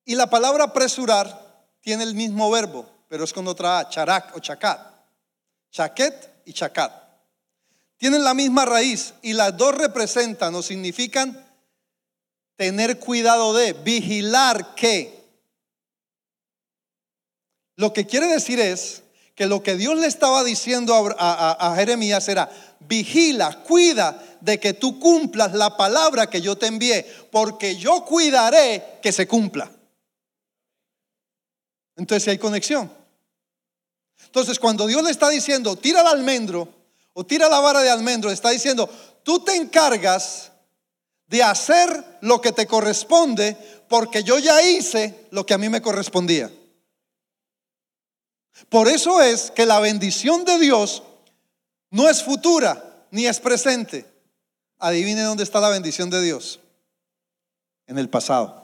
y 0.04 0.14
la 0.14 0.30
palabra 0.30 0.66
apresurar 0.66 1.66
tiene 1.80 2.04
el 2.04 2.14
mismo 2.14 2.48
verbo, 2.48 2.88
pero 3.08 3.24
es 3.24 3.32
con 3.32 3.48
otra 3.48 3.80
A, 3.80 3.88
charak 3.88 4.36
o 4.36 4.38
chacat. 4.38 4.80
Chaquet 5.72 6.44
y 6.44 6.52
chacat. 6.52 6.92
Tienen 7.96 8.22
la 8.22 8.34
misma 8.34 8.66
raíz 8.66 9.14
y 9.20 9.32
las 9.32 9.56
dos 9.56 9.74
representan 9.74 10.54
o 10.54 10.62
significan 10.62 11.44
tener 12.54 13.00
cuidado 13.00 13.52
de, 13.52 13.72
vigilar 13.72 14.76
que. 14.76 15.21
Lo 17.76 17.92
que 17.92 18.06
quiere 18.06 18.26
decir 18.26 18.60
es 18.60 19.02
que 19.34 19.46
lo 19.46 19.62
que 19.62 19.76
Dios 19.76 19.96
le 19.98 20.06
estaba 20.06 20.44
diciendo 20.44 20.94
a, 21.18 21.74
Jeremías 21.76 22.28
era, 22.28 22.50
vigila, 22.80 23.62
cuida 23.62 24.22
de 24.40 24.60
que 24.60 24.74
tú 24.74 24.98
cumplas 24.98 25.52
la 25.54 25.76
palabra 25.76 26.28
que 26.28 26.40
yo 26.40 26.56
te 26.56 26.66
envié, 26.66 27.06
porque 27.30 27.76
yo 27.76 28.04
cuidaré 28.04 28.98
que 29.02 29.12
se 29.12 29.26
cumpla. 29.26 29.70
Entonces 31.96 32.28
hay 32.28 32.38
conexión. 32.38 32.92
Entonces 34.24 34.58
cuando 34.58 34.86
Dios 34.86 35.02
le 35.02 35.10
está 35.10 35.28
diciendo, 35.28 35.76
tira 35.76 36.02
el 36.02 36.06
almendro 36.06 36.68
o 37.14 37.24
tira 37.24 37.48
la 37.48 37.60
vara 37.60 37.80
de 37.80 37.90
almendro, 37.90 38.30
está 38.30 38.50
diciendo, 38.50 38.88
tú 39.22 39.40
te 39.40 39.54
encargas 39.56 40.52
de 41.26 41.42
hacer 41.42 42.18
lo 42.20 42.40
que 42.40 42.52
te 42.52 42.66
corresponde, 42.66 43.56
porque 43.88 44.22
yo 44.22 44.38
ya 44.38 44.60
hice 44.62 45.26
lo 45.30 45.46
que 45.46 45.54
a 45.54 45.58
mí 45.58 45.68
me 45.68 45.80
correspondía. 45.80 46.50
Por 48.68 48.88
eso 48.88 49.20
es 49.20 49.50
que 49.50 49.66
la 49.66 49.80
bendición 49.80 50.44
de 50.44 50.58
Dios 50.58 51.02
no 51.90 52.08
es 52.08 52.22
futura 52.22 53.06
ni 53.10 53.26
es 53.26 53.38
presente. 53.40 54.06
Adivine 54.78 55.22
dónde 55.22 55.44
está 55.44 55.60
la 55.60 55.68
bendición 55.68 56.10
de 56.10 56.22
Dios. 56.22 56.60
En 57.86 57.98
el 57.98 58.08
pasado. 58.08 58.62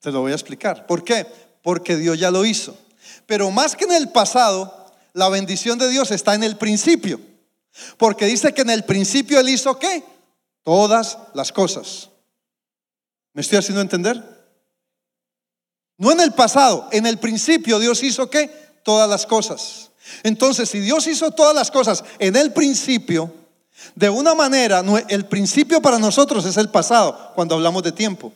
Te 0.00 0.10
lo 0.10 0.20
voy 0.20 0.32
a 0.32 0.34
explicar. 0.34 0.86
¿Por 0.86 1.04
qué? 1.04 1.26
Porque 1.62 1.96
Dios 1.96 2.18
ya 2.18 2.30
lo 2.30 2.44
hizo. 2.44 2.76
Pero 3.26 3.50
más 3.50 3.76
que 3.76 3.84
en 3.84 3.92
el 3.92 4.10
pasado, 4.10 4.92
la 5.12 5.28
bendición 5.28 5.78
de 5.78 5.88
Dios 5.88 6.10
está 6.10 6.34
en 6.34 6.42
el 6.42 6.56
principio. 6.56 7.20
Porque 7.96 8.26
dice 8.26 8.52
que 8.52 8.62
en 8.62 8.70
el 8.70 8.84
principio 8.84 9.40
Él 9.40 9.48
hizo 9.48 9.78
qué? 9.78 10.04
Todas 10.62 11.18
las 11.34 11.52
cosas. 11.52 12.10
¿Me 13.32 13.42
estoy 13.42 13.58
haciendo 13.58 13.80
entender? 13.80 14.22
No 16.02 16.10
en 16.10 16.18
el 16.18 16.32
pasado, 16.32 16.88
en 16.90 17.06
el 17.06 17.18
principio 17.18 17.78
Dios 17.78 18.02
hizo 18.02 18.28
qué? 18.28 18.50
Todas 18.82 19.08
las 19.08 19.24
cosas. 19.24 19.90
Entonces, 20.24 20.68
si 20.68 20.80
Dios 20.80 21.06
hizo 21.06 21.30
todas 21.30 21.54
las 21.54 21.70
cosas 21.70 22.02
en 22.18 22.34
el 22.34 22.52
principio, 22.52 23.32
de 23.94 24.10
una 24.10 24.34
manera, 24.34 24.82
el 25.08 25.26
principio 25.26 25.80
para 25.80 26.00
nosotros 26.00 26.44
es 26.44 26.56
el 26.56 26.70
pasado, 26.70 27.30
cuando 27.36 27.54
hablamos 27.54 27.84
de 27.84 27.92
tiempo. 27.92 28.32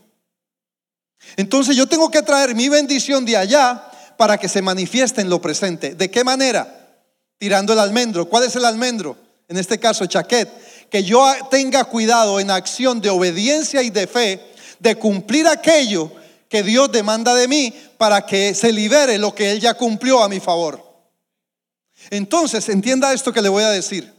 Entonces 1.36 1.74
yo 1.74 1.88
tengo 1.88 2.08
que 2.08 2.22
traer 2.22 2.54
mi 2.54 2.68
bendición 2.68 3.24
de 3.24 3.36
allá 3.36 3.82
para 4.16 4.38
que 4.38 4.48
se 4.48 4.62
manifieste 4.62 5.20
en 5.20 5.28
lo 5.28 5.40
presente. 5.40 5.96
¿De 5.96 6.08
qué 6.08 6.22
manera? 6.22 7.02
Tirando 7.36 7.72
el 7.72 7.80
almendro. 7.80 8.26
¿Cuál 8.26 8.44
es 8.44 8.54
el 8.54 8.64
almendro? 8.64 9.16
En 9.48 9.56
este 9.56 9.80
caso, 9.80 10.06
chaquet. 10.06 10.88
Que 10.88 11.02
yo 11.02 11.26
tenga 11.50 11.82
cuidado 11.82 12.38
en 12.38 12.48
acción 12.52 13.00
de 13.00 13.10
obediencia 13.10 13.82
y 13.82 13.90
de 13.90 14.06
fe 14.06 14.52
de 14.78 14.94
cumplir 14.94 15.48
aquello 15.48 16.12
que 16.48 16.62
Dios 16.62 16.90
demanda 16.92 17.34
de 17.34 17.48
mí 17.48 17.72
para 17.98 18.24
que 18.24 18.54
se 18.54 18.72
libere 18.72 19.18
lo 19.18 19.34
que 19.34 19.50
Él 19.50 19.60
ya 19.60 19.74
cumplió 19.74 20.22
a 20.22 20.28
mi 20.28 20.40
favor. 20.40 20.84
Entonces, 22.10 22.68
entienda 22.68 23.12
esto 23.12 23.32
que 23.32 23.42
le 23.42 23.48
voy 23.48 23.64
a 23.64 23.70
decir. 23.70 24.12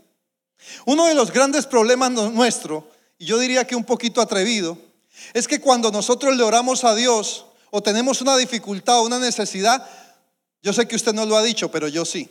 Uno 0.85 1.05
de 1.05 1.15
los 1.15 1.31
grandes 1.31 1.65
problemas 1.65 2.11
nuestro, 2.11 2.89
y 3.17 3.25
yo 3.25 3.37
diría 3.39 3.65
que 3.65 3.75
un 3.75 3.83
poquito 3.83 4.21
atrevido, 4.21 4.77
es 5.33 5.47
que 5.47 5.61
cuando 5.61 5.91
nosotros 5.91 6.35
le 6.35 6.43
oramos 6.43 6.83
a 6.83 6.95
Dios 6.95 7.45
o 7.71 7.81
tenemos 7.81 8.21
una 8.21 8.35
dificultad 8.37 8.99
o 8.99 9.05
una 9.05 9.19
necesidad, 9.19 9.87
yo 10.61 10.73
sé 10.73 10.87
que 10.87 10.95
usted 10.95 11.13
no 11.13 11.25
lo 11.25 11.37
ha 11.37 11.43
dicho, 11.43 11.71
pero 11.71 11.87
yo 11.87 12.05
sí. 12.05 12.29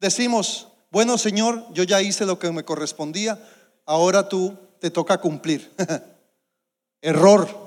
Decimos, 0.00 0.68
bueno 0.90 1.18
Señor, 1.18 1.66
yo 1.72 1.82
ya 1.82 2.02
hice 2.02 2.26
lo 2.26 2.38
que 2.38 2.50
me 2.52 2.64
correspondía, 2.64 3.40
ahora 3.84 4.28
tú 4.28 4.56
te 4.80 4.90
toca 4.90 5.18
cumplir. 5.18 5.72
Error. 7.00 7.65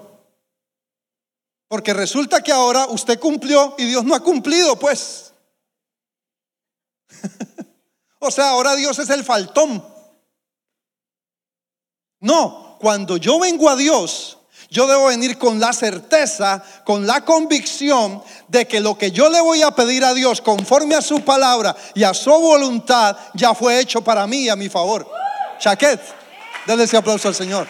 Porque 1.69 1.93
resulta 1.93 2.41
que 2.41 2.51
ahora 2.51 2.87
usted 2.87 3.19
cumplió 3.19 3.75
y 3.77 3.85
Dios 3.85 4.03
no 4.03 4.15
ha 4.15 4.19
cumplido, 4.19 4.77
pues. 4.77 5.33
o 8.19 8.31
sea, 8.31 8.49
ahora 8.49 8.75
Dios 8.75 8.97
es 8.97 9.09
el 9.11 9.23
faltón. 9.23 9.85
No, 12.19 12.75
cuando 12.81 13.17
yo 13.17 13.39
vengo 13.39 13.69
a 13.69 13.75
Dios, 13.75 14.39
yo 14.71 14.87
debo 14.87 15.05
venir 15.05 15.37
con 15.37 15.59
la 15.59 15.71
certeza, 15.71 16.63
con 16.83 17.05
la 17.05 17.23
convicción 17.23 18.23
de 18.47 18.67
que 18.67 18.79
lo 18.79 18.97
que 18.97 19.11
yo 19.11 19.29
le 19.29 19.39
voy 19.39 19.61
a 19.61 19.69
pedir 19.69 20.03
a 20.03 20.15
Dios 20.15 20.41
conforme 20.41 20.95
a 20.95 21.03
su 21.03 21.21
palabra 21.21 21.75
y 21.93 22.03
a 22.03 22.15
su 22.15 22.31
voluntad 22.31 23.15
ya 23.35 23.53
fue 23.53 23.79
hecho 23.79 24.01
para 24.01 24.25
mí 24.25 24.45
y 24.45 24.49
a 24.49 24.55
mi 24.55 24.69
favor. 24.69 25.07
Chaquet, 25.59 26.01
denle 26.65 26.85
ese 26.85 26.97
aplauso 26.97 27.27
al 27.27 27.35
Señor. 27.35 27.67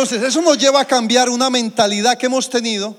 Entonces, 0.00 0.22
eso 0.22 0.40
nos 0.42 0.56
lleva 0.56 0.82
a 0.82 0.84
cambiar 0.84 1.28
una 1.28 1.50
mentalidad 1.50 2.16
que 2.16 2.26
hemos 2.26 2.48
tenido 2.48 2.96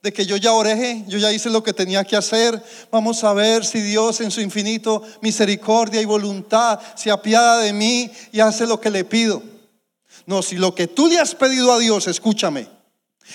de 0.00 0.12
que 0.12 0.24
yo 0.24 0.36
ya 0.36 0.52
oré, 0.52 1.02
yo 1.08 1.18
ya 1.18 1.32
hice 1.32 1.50
lo 1.50 1.64
que 1.64 1.72
tenía 1.72 2.04
que 2.04 2.14
hacer. 2.14 2.62
Vamos 2.92 3.24
a 3.24 3.32
ver 3.32 3.66
si 3.66 3.80
Dios 3.80 4.20
en 4.20 4.30
su 4.30 4.40
infinito 4.40 5.02
misericordia 5.20 6.00
y 6.00 6.04
voluntad 6.04 6.78
se 6.94 7.10
apiada 7.10 7.58
de 7.58 7.72
mí 7.72 8.08
y 8.30 8.38
hace 8.38 8.68
lo 8.68 8.80
que 8.80 8.88
le 8.88 9.04
pido. 9.04 9.42
No, 10.26 10.40
si 10.40 10.54
lo 10.54 10.76
que 10.76 10.86
tú 10.86 11.08
le 11.08 11.18
has 11.18 11.34
pedido 11.34 11.72
a 11.72 11.78
Dios, 11.80 12.06
escúchame, 12.06 12.68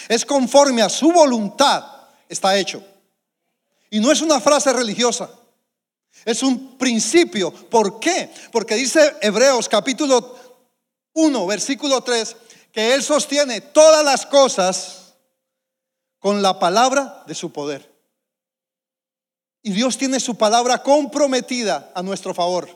es 0.08 0.24
conforme 0.24 0.82
a 0.82 0.88
su 0.88 1.12
voluntad, 1.12 1.84
está 2.30 2.58
hecho. 2.58 2.82
Y 3.90 4.00
no 4.00 4.14
es 4.14 4.22
una 4.22 4.40
frase 4.40 4.72
religiosa. 4.72 5.30
Es 6.24 6.42
un 6.42 6.78
principio. 6.78 7.52
¿Por 7.52 8.00
qué? 8.00 8.32
Porque 8.50 8.76
dice 8.76 9.18
Hebreos 9.22 9.68
capítulo 9.68 10.38
1, 11.14 11.46
versículo 11.46 12.02
3, 12.02 12.36
que 12.74 12.96
Él 12.96 13.04
sostiene 13.04 13.62
todas 13.62 14.04
las 14.04 14.26
cosas 14.26 15.14
con 16.18 16.42
la 16.42 16.60
palabra 16.60 17.24
de 17.28 17.36
su 17.36 17.54
poder. 17.54 17.94
Y 19.62 19.72
Dios 19.72 19.98
tiene 19.98 20.20
su 20.20 20.36
palabra 20.36 20.82
comprometida 20.82 21.92
a 21.94 22.02
nuestro 22.02 22.34
favor. 22.34 22.68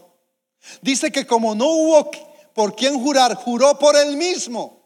Dice 0.82 1.12
que 1.12 1.26
como 1.26 1.56
no 1.56 1.66
hubo 1.66 2.12
por 2.54 2.76
quien 2.76 3.02
jurar, 3.02 3.34
juró 3.36 3.78
por 3.80 3.96
él 3.96 4.16
mismo. 4.16 4.78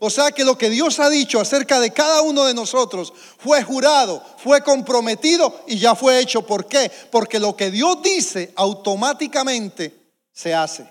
O 0.00 0.10
sea 0.10 0.32
que 0.32 0.44
lo 0.44 0.58
que 0.58 0.70
Dios 0.70 1.00
ha 1.00 1.08
dicho 1.08 1.40
acerca 1.40 1.80
de 1.80 1.92
cada 1.92 2.22
uno 2.22 2.44
de 2.44 2.54
nosotros 2.54 3.12
fue 3.38 3.62
jurado, 3.62 4.22
fue 4.38 4.62
comprometido 4.62 5.64
y 5.66 5.78
ya 5.78 5.94
fue 5.94 6.20
hecho. 6.20 6.42
¿Por 6.42 6.66
qué? 6.66 6.90
Porque 7.10 7.40
lo 7.40 7.56
que 7.56 7.70
Dios 7.70 8.02
dice 8.02 8.52
automáticamente 8.56 10.12
se 10.32 10.54
hace. 10.54 10.88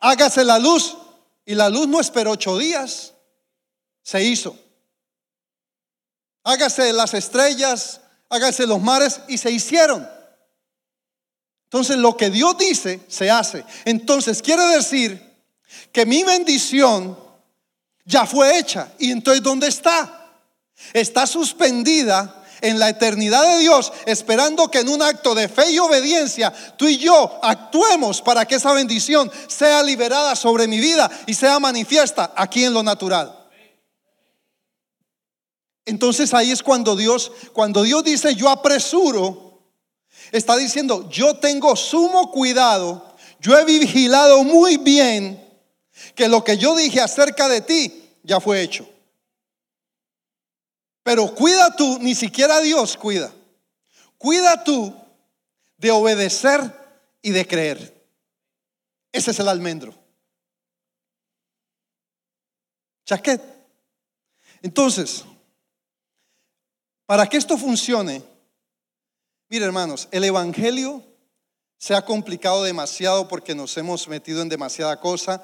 Hágase 0.00 0.44
la 0.44 0.58
luz 0.58 0.96
y 1.46 1.54
la 1.54 1.70
luz 1.70 1.88
no 1.88 2.00
esperó 2.00 2.32
ocho 2.32 2.58
días, 2.58 3.14
se 4.02 4.22
hizo 4.22 4.66
hágase 6.46 6.92
las 6.92 7.12
estrellas, 7.12 8.00
hágase 8.30 8.66
los 8.66 8.80
mares 8.80 9.20
y 9.28 9.36
se 9.36 9.50
hicieron. 9.50 10.08
Entonces 11.64 11.96
lo 11.96 12.16
que 12.16 12.30
Dios 12.30 12.56
dice 12.56 13.00
se 13.08 13.30
hace. 13.30 13.64
Entonces 13.84 14.40
quiere 14.40 14.62
decir 14.68 15.20
que 15.92 16.06
mi 16.06 16.22
bendición 16.22 17.18
ya 18.04 18.24
fue 18.24 18.58
hecha. 18.58 18.92
¿Y 18.98 19.10
entonces 19.10 19.42
dónde 19.42 19.66
está? 19.66 20.30
Está 20.92 21.26
suspendida 21.26 22.44
en 22.60 22.78
la 22.78 22.88
eternidad 22.88 23.42
de 23.46 23.58
Dios, 23.58 23.92
esperando 24.06 24.70
que 24.70 24.80
en 24.80 24.88
un 24.88 25.02
acto 25.02 25.34
de 25.34 25.48
fe 25.48 25.70
y 25.70 25.78
obediencia 25.78 26.52
tú 26.76 26.86
y 26.88 26.98
yo 26.98 27.38
actuemos 27.42 28.22
para 28.22 28.44
que 28.46 28.56
esa 28.56 28.72
bendición 28.72 29.30
sea 29.48 29.82
liberada 29.82 30.34
sobre 30.36 30.66
mi 30.66 30.78
vida 30.78 31.10
y 31.26 31.34
sea 31.34 31.58
manifiesta 31.58 32.32
aquí 32.36 32.64
en 32.64 32.74
lo 32.74 32.82
natural. 32.82 33.36
Entonces 35.84 36.34
ahí 36.34 36.50
es 36.50 36.62
cuando 36.62 36.96
Dios, 36.96 37.30
cuando 37.52 37.82
Dios 37.82 38.02
dice 38.02 38.34
yo 38.34 38.48
apresuro, 38.48 39.62
está 40.32 40.56
diciendo 40.56 41.08
yo 41.10 41.36
tengo 41.36 41.76
sumo 41.76 42.32
cuidado, 42.32 43.14
yo 43.40 43.56
he 43.56 43.64
vigilado 43.64 44.42
muy 44.42 44.78
bien 44.78 45.42
que 46.14 46.28
lo 46.28 46.42
que 46.42 46.58
yo 46.58 46.74
dije 46.74 47.00
acerca 47.00 47.48
de 47.48 47.60
ti 47.60 48.10
ya 48.22 48.40
fue 48.40 48.62
hecho. 48.62 48.88
Pero 51.06 51.32
cuida 51.32 51.76
tú, 51.76 52.00
ni 52.00 52.16
siquiera 52.16 52.60
Dios 52.60 52.96
cuida. 52.96 53.32
Cuida 54.18 54.64
tú 54.64 54.92
de 55.76 55.92
obedecer 55.92 56.60
y 57.22 57.30
de 57.30 57.46
creer. 57.46 58.10
Ese 59.12 59.30
es 59.30 59.38
el 59.38 59.46
almendro. 59.46 59.94
Chaquet. 63.04 63.40
Entonces, 64.62 65.24
para 67.06 67.28
que 67.28 67.36
esto 67.36 67.56
funcione, 67.56 68.24
mire 69.48 69.64
hermanos, 69.64 70.08
el 70.10 70.24
Evangelio 70.24 71.04
se 71.78 71.94
ha 71.94 72.04
complicado 72.04 72.64
demasiado 72.64 73.28
porque 73.28 73.54
nos 73.54 73.76
hemos 73.76 74.08
metido 74.08 74.42
en 74.42 74.48
demasiada 74.48 74.98
cosa, 74.98 75.40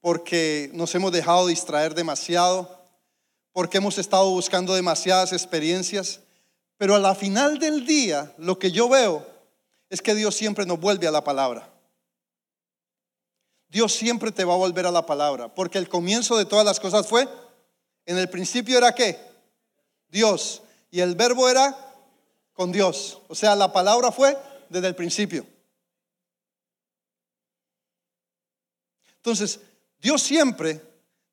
porque 0.00 0.70
nos 0.72 0.94
hemos 0.94 1.10
dejado 1.10 1.48
distraer 1.48 1.96
demasiado, 1.96 2.79
porque 3.52 3.78
hemos 3.78 3.98
estado 3.98 4.30
buscando 4.30 4.74
demasiadas 4.74 5.32
experiencias. 5.32 6.20
Pero 6.76 6.94
a 6.94 6.98
la 6.98 7.14
final 7.14 7.58
del 7.58 7.84
día, 7.86 8.34
lo 8.38 8.58
que 8.58 8.70
yo 8.70 8.88
veo 8.88 9.26
es 9.88 10.00
que 10.00 10.14
Dios 10.14 10.34
siempre 10.34 10.66
nos 10.66 10.80
vuelve 10.80 11.06
a 11.06 11.10
la 11.10 11.24
palabra. 11.24 11.68
Dios 13.68 13.92
siempre 13.92 14.32
te 14.32 14.44
va 14.44 14.54
a 14.54 14.58
volver 14.58 14.86
a 14.86 14.90
la 14.90 15.06
palabra, 15.06 15.54
porque 15.54 15.78
el 15.78 15.88
comienzo 15.88 16.36
de 16.36 16.44
todas 16.44 16.64
las 16.64 16.80
cosas 16.80 17.06
fue, 17.06 17.28
en 18.06 18.18
el 18.18 18.28
principio 18.28 18.78
era 18.78 18.94
qué? 18.94 19.18
Dios. 20.08 20.62
Y 20.90 21.00
el 21.00 21.14
verbo 21.14 21.48
era 21.48 21.76
con 22.52 22.72
Dios. 22.72 23.20
O 23.28 23.34
sea, 23.34 23.54
la 23.54 23.72
palabra 23.72 24.10
fue 24.10 24.36
desde 24.68 24.88
el 24.88 24.96
principio. 24.96 25.46
Entonces, 29.16 29.60
Dios 30.00 30.22
siempre, 30.22 30.82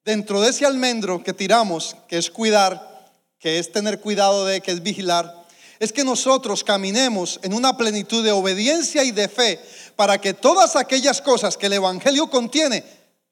dentro 0.07 0.39
de 0.39 0.51
ese 0.51 0.65
almendro 0.65 1.21
que 1.21 1.33
tiramos, 1.33 1.97
que 2.07 2.17
es 2.17 2.31
cuidar, 2.31 3.11
que 3.39 3.59
es 3.59 3.73
tener 3.73 3.99
cuidado 3.99 4.45
de, 4.45 4.61
que 4.61 4.71
es 4.71 4.81
vigilar, 4.81 5.45
es 5.79 5.91
que 5.91 6.05
nosotros 6.05 6.63
caminemos 6.63 7.41
en 7.43 7.53
una 7.53 7.75
plenitud 7.75 8.23
de 8.23 8.31
obediencia 8.31 9.03
y 9.03 9.11
de 9.11 9.27
fe 9.27 9.59
para 9.97 10.17
que 10.17 10.33
todas 10.33 10.77
aquellas 10.77 11.21
cosas 11.21 11.57
que 11.57 11.65
el 11.65 11.73
Evangelio 11.73 12.29
contiene 12.29 12.85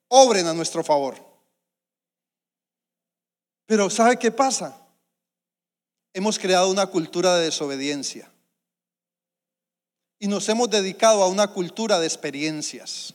obren 0.10 0.48
a 0.48 0.54
nuestro 0.54 0.84
favor. 0.84 1.16
Pero 3.66 3.90
¿sabe 3.90 4.20
qué 4.20 4.32
pasa? 4.32 4.78
Hemos 6.14 6.38
creado 6.38 6.70
una 6.70 6.88
cultura 6.88 7.38
de 7.38 7.46
desobediencia 7.46 8.30
y 10.20 10.28
nos 10.28 10.50
hemos 10.50 10.70
dedicado 10.70 11.24
a 11.24 11.30
una 11.30 11.48
cultura 11.48 12.00
de 12.00 12.06
experiencias. 12.06 13.14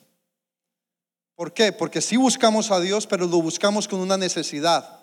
¿Por 1.40 1.54
qué? 1.54 1.72
Porque 1.72 2.02
sí 2.02 2.18
buscamos 2.18 2.70
a 2.70 2.80
Dios, 2.80 3.06
pero 3.06 3.26
lo 3.26 3.40
buscamos 3.40 3.88
con 3.88 4.00
una 4.00 4.18
necesidad. 4.18 5.00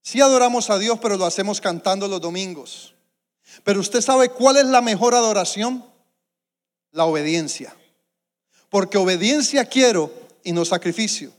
Sí 0.00 0.22
adoramos 0.22 0.70
a 0.70 0.78
Dios, 0.78 0.98
pero 1.02 1.18
lo 1.18 1.26
hacemos 1.26 1.60
cantando 1.60 2.08
los 2.08 2.18
domingos. 2.18 2.94
Pero 3.62 3.80
usted 3.80 4.00
sabe 4.00 4.30
cuál 4.30 4.56
es 4.56 4.64
la 4.64 4.80
mejor 4.80 5.14
adoración? 5.14 5.84
La 6.92 7.04
obediencia. 7.04 7.76
Porque 8.70 8.96
obediencia 8.96 9.66
quiero 9.66 10.10
y 10.42 10.52
no 10.52 10.64
sacrificio. 10.64 11.30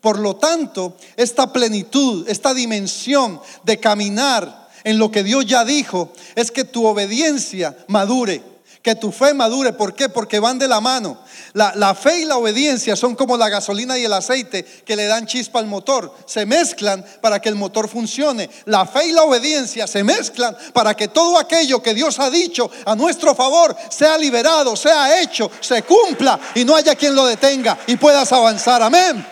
Por 0.00 0.18
lo 0.18 0.34
tanto, 0.34 0.96
esta 1.14 1.52
plenitud, 1.52 2.28
esta 2.28 2.54
dimensión 2.54 3.40
de 3.62 3.78
caminar 3.78 4.68
en 4.82 4.98
lo 4.98 5.12
que 5.12 5.22
Dios 5.22 5.46
ya 5.46 5.64
dijo, 5.64 6.12
es 6.34 6.50
que 6.50 6.64
tu 6.64 6.84
obediencia 6.84 7.78
madure 7.86 8.55
que 8.86 8.94
tu 8.94 9.10
fe 9.10 9.34
madure. 9.34 9.72
¿Por 9.72 9.96
qué? 9.96 10.08
Porque 10.08 10.38
van 10.38 10.60
de 10.60 10.68
la 10.68 10.80
mano. 10.80 11.18
La, 11.54 11.92
fe 11.96 12.20
y 12.20 12.24
la 12.24 12.36
obediencia 12.36 12.94
son 12.94 13.16
como 13.16 13.36
la 13.36 13.48
gasolina 13.48 13.98
y 13.98 14.04
el 14.04 14.12
aceite 14.12 14.64
que 14.64 14.94
le 14.94 15.06
dan 15.06 15.26
chispa 15.26 15.58
al 15.58 15.66
motor. 15.66 16.14
Se 16.24 16.46
mezclan 16.46 17.04
para 17.20 17.40
que 17.40 17.48
el 17.48 17.56
motor 17.56 17.88
funcione. 17.88 18.48
La 18.66 18.86
fe 18.86 19.08
y 19.08 19.10
la 19.10 19.24
obediencia 19.24 19.88
se 19.88 20.04
mezclan 20.04 20.56
para 20.72 20.94
que 20.94 21.08
todo 21.08 21.36
aquello 21.36 21.82
que 21.82 21.94
Dios 21.94 22.20
ha 22.20 22.30
dicho 22.30 22.70
a 22.84 22.94
nuestro 22.94 23.34
favor 23.34 23.76
sea 23.90 24.16
liberado, 24.16 24.76
sea 24.76 25.20
hecho, 25.20 25.50
se 25.60 25.82
cumpla 25.82 26.38
y 26.54 26.64
no 26.64 26.76
haya 26.76 26.94
quien 26.94 27.16
lo 27.16 27.26
detenga 27.26 27.76
y 27.88 27.96
puedas 27.96 28.30
avanzar. 28.30 28.84
Amén. 28.84 29.26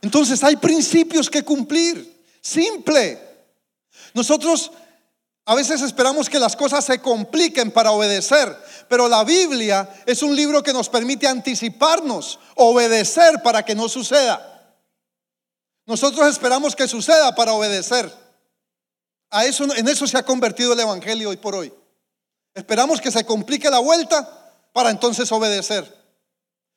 Entonces 0.00 0.42
hay 0.42 0.56
principios 0.56 1.28
que 1.28 1.42
cumplir. 1.42 2.24
Simple. 2.40 3.20
Nosotros 4.14 4.70
a 5.48 5.54
veces 5.54 5.80
esperamos 5.80 6.28
que 6.28 6.38
las 6.38 6.54
cosas 6.54 6.84
se 6.84 7.00
compliquen 7.00 7.70
para 7.70 7.92
obedecer, 7.92 8.54
pero 8.86 9.08
la 9.08 9.24
Biblia 9.24 9.88
es 10.04 10.22
un 10.22 10.36
libro 10.36 10.62
que 10.62 10.74
nos 10.74 10.90
permite 10.90 11.26
anticiparnos, 11.26 12.38
obedecer 12.54 13.40
para 13.42 13.64
que 13.64 13.74
no 13.74 13.88
suceda. 13.88 14.76
Nosotros 15.86 16.28
esperamos 16.28 16.76
que 16.76 16.86
suceda 16.86 17.34
para 17.34 17.54
obedecer. 17.54 18.14
En 19.32 19.88
eso 19.88 20.06
se 20.06 20.18
ha 20.18 20.22
convertido 20.22 20.74
el 20.74 20.80
Evangelio 20.80 21.30
hoy 21.30 21.38
por 21.38 21.54
hoy. 21.54 21.72
Esperamos 22.54 23.00
que 23.00 23.10
se 23.10 23.24
complique 23.24 23.70
la 23.70 23.78
vuelta 23.78 24.52
para 24.74 24.90
entonces 24.90 25.32
obedecer. 25.32 25.96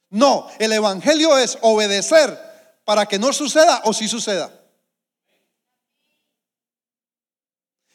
No, 0.10 0.47
el 0.60 0.71
Evangelio 0.71 1.38
es 1.38 1.57
obedecer 1.60 2.39
para 2.86 3.05
que 3.05 3.19
no 3.19 3.34
suceda 3.34 3.81
o 3.84 3.91
si 3.91 4.07
suceda. 4.07 4.49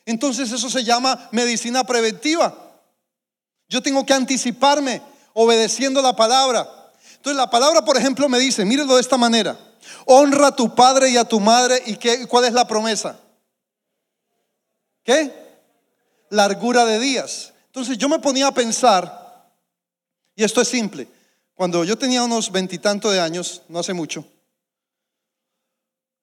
Entonces 0.06 0.50
eso 0.52 0.70
se 0.70 0.84
llama 0.84 1.28
medicina 1.32 1.84
preventiva. 1.84 2.56
Yo 3.68 3.82
tengo 3.82 4.06
que 4.06 4.14
anticiparme 4.14 5.02
obedeciendo 5.34 6.00
la 6.00 6.16
palabra. 6.16 6.66
Entonces 7.16 7.36
la 7.36 7.50
palabra, 7.50 7.84
por 7.84 7.98
ejemplo, 7.98 8.28
me 8.28 8.38
dice, 8.38 8.64
mírelo 8.64 8.94
de 8.94 9.00
esta 9.00 9.18
manera. 9.18 9.58
Honra 10.06 10.48
a 10.48 10.56
tu 10.56 10.74
padre 10.74 11.10
y 11.10 11.16
a 11.16 11.24
tu 11.24 11.40
madre. 11.40 11.82
¿Y 11.86 11.96
qué, 11.96 12.26
cuál 12.28 12.44
es 12.44 12.52
la 12.52 12.66
promesa? 12.66 13.20
¿Qué? 15.02 15.32
Largura 16.30 16.84
de 16.84 17.00
días. 17.00 17.52
Entonces 17.66 17.98
yo 17.98 18.08
me 18.08 18.18
ponía 18.20 18.46
a 18.46 18.54
pensar, 18.54 19.50
y 20.34 20.44
esto 20.44 20.60
es 20.60 20.68
simple, 20.68 21.08
cuando 21.54 21.84
yo 21.84 21.98
tenía 21.98 22.22
unos 22.22 22.50
veintitantos 22.50 23.12
de 23.12 23.20
años, 23.20 23.62
no 23.68 23.80
hace 23.80 23.92
mucho, 23.92 24.24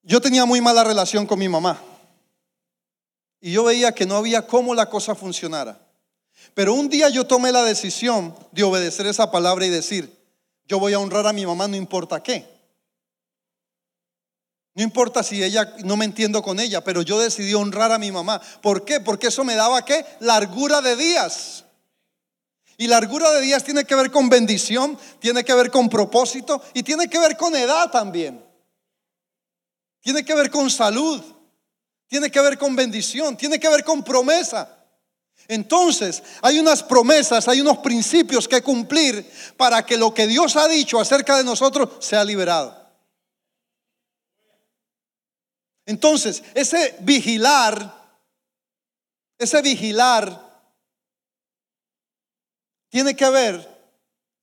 yo 0.01 0.19
tenía 0.19 0.45
muy 0.45 0.61
mala 0.61 0.83
relación 0.83 1.27
con 1.27 1.37
mi 1.37 1.47
mamá. 1.47 1.79
Y 3.45 3.51
yo 3.51 3.65
veía 3.65 3.91
que 3.91 4.05
no 4.05 4.15
había 4.15 4.47
cómo 4.47 4.73
la 4.73 4.89
cosa 4.89 5.15
funcionara. 5.15 5.77
Pero 6.53 6.73
un 6.73 6.87
día 6.87 7.09
yo 7.09 7.27
tomé 7.27 7.51
la 7.51 7.61
decisión 7.65 8.33
de 8.53 8.63
obedecer 8.63 9.05
esa 9.05 9.31
palabra 9.31 9.65
y 9.65 9.69
decir, 9.69 10.17
yo 10.65 10.79
voy 10.79 10.93
a 10.93 10.99
honrar 10.99 11.27
a 11.27 11.33
mi 11.33 11.45
mamá 11.45 11.67
no 11.67 11.75
importa 11.75 12.23
qué. 12.23 12.47
No 14.73 14.81
importa 14.81 15.23
si 15.23 15.43
ella, 15.43 15.75
no 15.83 15.97
me 15.97 16.05
entiendo 16.05 16.41
con 16.41 16.57
ella, 16.57 16.85
pero 16.85 17.01
yo 17.01 17.19
decidí 17.19 17.53
honrar 17.53 17.91
a 17.91 17.97
mi 17.97 18.13
mamá. 18.13 18.41
¿Por 18.61 18.85
qué? 18.85 19.01
Porque 19.01 19.27
eso 19.27 19.43
me 19.43 19.55
daba 19.55 19.83
qué? 19.83 20.05
Largura 20.21 20.79
de 20.79 20.95
días. 20.95 21.65
Y 22.77 22.87
largura 22.87 23.29
de 23.31 23.41
días 23.41 23.65
tiene 23.65 23.83
que 23.83 23.95
ver 23.95 24.09
con 24.09 24.29
bendición, 24.29 24.97
tiene 25.19 25.43
que 25.43 25.53
ver 25.53 25.69
con 25.69 25.89
propósito 25.89 26.61
y 26.73 26.81
tiene 26.81 27.09
que 27.09 27.19
ver 27.19 27.35
con 27.35 27.53
edad 27.57 27.91
también. 27.91 28.41
Tiene 29.99 30.23
que 30.23 30.33
ver 30.33 30.49
con 30.49 30.69
salud 30.69 31.21
tiene 32.13 32.29
que 32.29 32.41
ver 32.41 32.59
con 32.59 32.75
bendición, 32.75 33.35
tiene 33.35 33.59
que 33.59 33.67
ver 33.67 33.83
con 33.83 34.03
promesa. 34.03 34.85
Entonces, 35.47 36.21
hay 36.43 36.59
unas 36.59 36.83
promesas, 36.83 37.47
hay 37.47 37.59
unos 37.59 37.79
principios 37.79 38.47
que 38.47 38.61
cumplir 38.61 39.27
para 39.57 39.83
que 39.83 39.97
lo 39.97 40.13
que 40.13 40.27
Dios 40.27 40.55
ha 40.55 40.67
dicho 40.67 40.99
acerca 40.99 41.35
de 41.35 41.43
nosotros 41.43 42.05
sea 42.05 42.23
liberado. 42.23 42.87
Entonces, 45.87 46.43
ese 46.53 46.95
vigilar, 46.99 48.21
ese 49.39 49.63
vigilar 49.63 50.69
tiene 52.89 53.15
que 53.15 53.29
ver, 53.31 53.72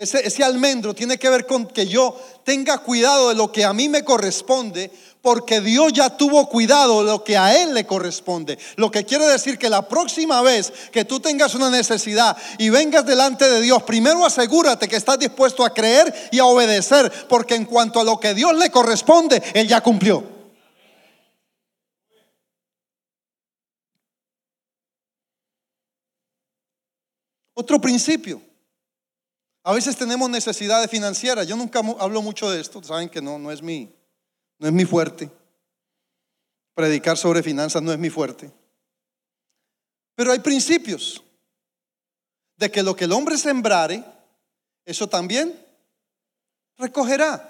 ese, 0.00 0.42
almendro 0.42 0.94
tiene 0.94 1.18
que 1.18 1.28
ver 1.28 1.46
con 1.46 1.66
que 1.66 1.86
yo 1.86 2.16
tenga 2.42 2.78
cuidado 2.78 3.28
de 3.28 3.34
lo 3.34 3.52
que 3.52 3.66
a 3.66 3.74
mí 3.74 3.90
me 3.90 4.02
corresponde, 4.02 4.90
porque 5.20 5.60
Dios 5.60 5.92
ya 5.92 6.16
tuvo 6.16 6.48
cuidado 6.48 7.04
de 7.04 7.10
lo 7.10 7.22
que 7.22 7.36
a 7.36 7.62
Él 7.62 7.74
le 7.74 7.84
corresponde. 7.84 8.58
Lo 8.76 8.90
que 8.90 9.04
quiere 9.04 9.26
decir 9.26 9.58
que 9.58 9.68
la 9.68 9.86
próxima 9.86 10.40
vez 10.40 10.72
que 10.90 11.04
tú 11.04 11.20
tengas 11.20 11.54
una 11.54 11.68
necesidad 11.68 12.34
y 12.56 12.70
vengas 12.70 13.04
delante 13.04 13.46
de 13.50 13.60
Dios, 13.60 13.82
primero 13.82 14.24
asegúrate 14.24 14.88
que 14.88 14.96
estás 14.96 15.18
dispuesto 15.18 15.66
a 15.66 15.74
creer 15.74 16.30
y 16.32 16.38
a 16.38 16.46
obedecer, 16.46 17.12
porque 17.28 17.54
en 17.54 17.66
cuanto 17.66 18.00
a 18.00 18.04
lo 18.04 18.18
que 18.18 18.32
Dios 18.32 18.56
le 18.56 18.70
corresponde, 18.70 19.42
Él 19.52 19.68
ya 19.68 19.82
cumplió. 19.82 20.24
Otro 27.52 27.78
principio. 27.78 28.49
A 29.62 29.72
veces 29.72 29.96
tenemos 29.96 30.30
necesidades 30.30 30.90
financieras. 30.90 31.46
Yo 31.46 31.56
nunca 31.56 31.80
hablo 31.98 32.22
mucho 32.22 32.50
de 32.50 32.60
esto, 32.60 32.82
saben 32.82 33.08
que 33.08 33.20
no, 33.20 33.38
no 33.38 33.50
es 33.50 33.62
mi, 33.62 33.92
no 34.58 34.66
es 34.66 34.72
mi 34.72 34.84
fuerte. 34.84 35.30
Predicar 36.74 37.18
sobre 37.18 37.42
finanzas 37.42 37.82
no 37.82 37.92
es 37.92 37.98
mi 37.98 38.08
fuerte. 38.08 38.50
Pero 40.14 40.32
hay 40.32 40.38
principios 40.38 41.22
de 42.56 42.70
que 42.70 42.82
lo 42.82 42.96
que 42.96 43.04
el 43.04 43.12
hombre 43.12 43.36
sembrare, 43.36 44.04
eso 44.84 45.08
también 45.08 45.54
recogerá. 46.78 47.46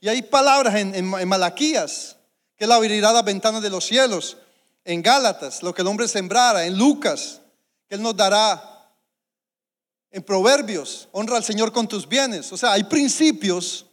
Y 0.00 0.08
hay 0.08 0.22
palabras 0.22 0.74
en, 0.76 0.94
en, 0.94 1.12
en 1.12 1.28
Malaquías, 1.28 2.16
que 2.56 2.64
Él 2.64 2.72
abrirá 2.72 3.12
las 3.12 3.24
ventanas 3.24 3.62
de 3.62 3.70
los 3.70 3.84
cielos, 3.84 4.38
en 4.84 5.02
Gálatas, 5.02 5.62
lo 5.62 5.74
que 5.74 5.82
el 5.82 5.88
hombre 5.88 6.08
sembrara, 6.08 6.64
en 6.64 6.78
Lucas, 6.78 7.40
que 7.88 7.96
Él 7.96 8.02
nos 8.02 8.16
dará 8.16 8.75
en 10.10 10.22
Proverbios, 10.22 11.08
honra 11.12 11.36
al 11.36 11.44
Señor 11.44 11.72
con 11.72 11.88
tus 11.88 12.08
bienes. 12.08 12.52
O 12.52 12.56
sea, 12.56 12.72
hay 12.72 12.84
principios 12.84 13.86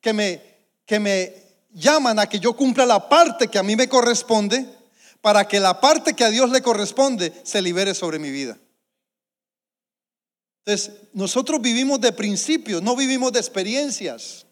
que 0.00 0.12
me, 0.12 0.42
que 0.84 0.98
me 0.98 1.34
llaman 1.70 2.18
a 2.18 2.26
que 2.26 2.38
yo 2.38 2.54
cumpla 2.54 2.86
la 2.86 3.08
parte 3.08 3.48
que 3.48 3.58
a 3.58 3.62
mí 3.62 3.76
me 3.76 3.88
corresponde 3.88 4.66
para 5.20 5.46
que 5.46 5.60
la 5.60 5.80
parte 5.80 6.14
que 6.14 6.24
a 6.24 6.30
Dios 6.30 6.50
le 6.50 6.62
corresponde 6.62 7.32
se 7.42 7.60
libere 7.62 7.94
sobre 7.94 8.18
mi 8.18 8.30
vida. 8.30 8.58
Entonces, 10.64 10.92
nosotros 11.12 11.60
vivimos 11.60 12.00
de 12.00 12.12
principios, 12.12 12.82
no 12.82 12.94
vivimos 12.94 13.32
de 13.32 13.40
experiencias, 13.40 14.46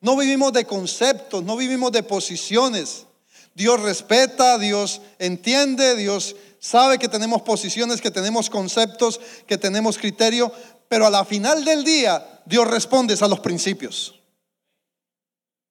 no 0.00 0.16
vivimos 0.16 0.52
de 0.52 0.66
conceptos, 0.66 1.42
no 1.44 1.56
vivimos 1.56 1.92
de 1.92 2.02
posiciones. 2.02 3.06
Dios 3.54 3.80
respeta, 3.80 4.58
Dios 4.58 5.00
entiende, 5.18 5.96
Dios 5.96 6.36
sabe 6.62 6.96
que 6.96 7.08
tenemos 7.08 7.42
posiciones, 7.42 8.00
que 8.00 8.12
tenemos 8.12 8.48
conceptos, 8.48 9.20
que 9.48 9.58
tenemos 9.58 9.98
criterio, 9.98 10.52
pero 10.88 11.06
a 11.06 11.10
la 11.10 11.24
final 11.24 11.64
del 11.64 11.82
día 11.82 12.40
Dios 12.46 12.68
responde 12.68 13.16
a 13.20 13.28
los 13.28 13.40
principios. 13.40 14.14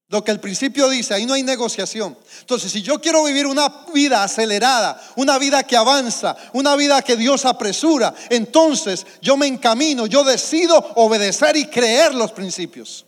Lo 0.10 0.22
que 0.26 0.32
el 0.32 0.42
principio 0.42 0.90
dice, 0.90 1.14
ahí 1.14 1.26
no 1.26 1.34
hay 1.34 1.44
negociación. 1.44 2.18
Entonces, 2.42 2.70
si 2.70 2.82
yo 2.82 3.00
quiero 3.00 3.24
vivir 3.24 3.48
una 3.48 3.86
vida 3.94 4.22
acelerada, 4.22 5.02
una 5.16 5.38
vida 5.38 5.64
que 5.64 5.78
avanza, 5.78 6.36
una 6.52 6.76
vida 6.76 7.02
que 7.02 7.16
Dios 7.16 7.46
apresura, 7.46 8.14
entonces 8.30 9.08
yo 9.22 9.38
me 9.38 9.48
encamino, 9.48 10.08
yo 10.08 10.26
decido 10.26 10.78
obedecer 10.96 11.56
y 11.56 11.68
creer 11.68 12.14
los 12.14 12.34
principios. 12.34 13.06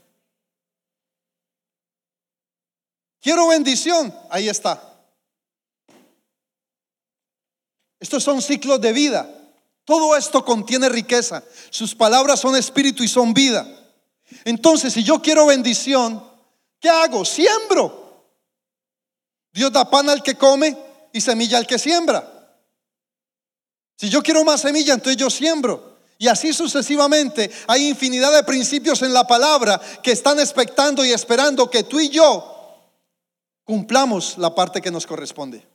Quiero 3.19 3.49
bendición, 3.49 4.13
ahí 4.29 4.47
está. 4.47 4.92
Estos 8.03 8.23
son 8.23 8.43
ciclos 8.43 8.79
de 8.79 8.93
vida. 8.93 9.27
Todo 9.83 10.15
esto 10.15 10.45
contiene 10.45 10.89
riqueza. 10.89 11.43
Sus 11.71 11.95
palabras 11.95 12.39
son 12.39 12.55
espíritu 12.55 13.03
y 13.03 13.07
son 13.07 13.33
vida. 13.33 13.65
Entonces, 14.45 14.93
si 14.93 15.03
yo 15.03 15.21
quiero 15.21 15.47
bendición, 15.47 16.21
¿Qué 16.83 16.89
hago? 16.89 17.23
Siembro. 17.23 18.27
Dios 19.53 19.71
da 19.71 19.89
pan 19.89 20.09
al 20.09 20.21
que 20.21 20.35
come 20.35 20.77
y 21.13 21.21
semilla 21.21 21.57
al 21.57 21.65
que 21.65 21.79
siembra. 21.79 22.29
Si 23.95 24.09
yo 24.09 24.21
quiero 24.21 24.43
más 24.43 24.59
semilla, 24.59 24.93
entonces 24.93 25.15
yo 25.15 25.29
siembro. 25.29 25.95
Y 26.17 26.27
así 26.27 26.51
sucesivamente 26.51 27.49
hay 27.67 27.87
infinidad 27.87 28.33
de 28.33 28.43
principios 28.43 29.01
en 29.01 29.13
la 29.13 29.25
palabra 29.25 29.79
que 30.03 30.11
están 30.11 30.41
expectando 30.41 31.05
y 31.05 31.13
esperando 31.13 31.69
que 31.69 31.83
tú 31.83 32.01
y 32.01 32.09
yo 32.09 32.53
cumplamos 33.63 34.37
la 34.37 34.53
parte 34.53 34.81
que 34.81 34.91
nos 34.91 35.07
corresponde. 35.07 35.65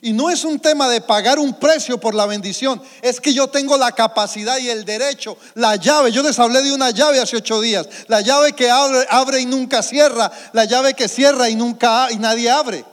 Y 0.00 0.12
no 0.12 0.30
es 0.30 0.44
un 0.44 0.58
tema 0.60 0.88
de 0.88 1.00
pagar 1.00 1.38
un 1.38 1.58
precio 1.58 1.98
por 1.98 2.14
la 2.14 2.26
bendición, 2.26 2.80
es 3.02 3.20
que 3.20 3.34
yo 3.34 3.48
tengo 3.48 3.76
la 3.76 3.92
capacidad 3.92 4.58
y 4.58 4.70
el 4.70 4.84
derecho, 4.84 5.36
la 5.54 5.76
llave. 5.76 6.12
Yo 6.12 6.22
les 6.22 6.38
hablé 6.38 6.62
de 6.62 6.72
una 6.72 6.90
llave 6.90 7.20
hace 7.20 7.36
ocho 7.36 7.60
días, 7.60 7.88
la 8.08 8.20
llave 8.20 8.52
que 8.52 8.70
abre, 8.70 9.40
y 9.40 9.46
nunca 9.46 9.82
cierra, 9.82 10.30
la 10.52 10.64
llave 10.64 10.94
que 10.94 11.08
cierra 11.08 11.48
y 11.48 11.56
nunca 11.56 12.08
y 12.10 12.16
nadie 12.16 12.50
abre. 12.50 12.84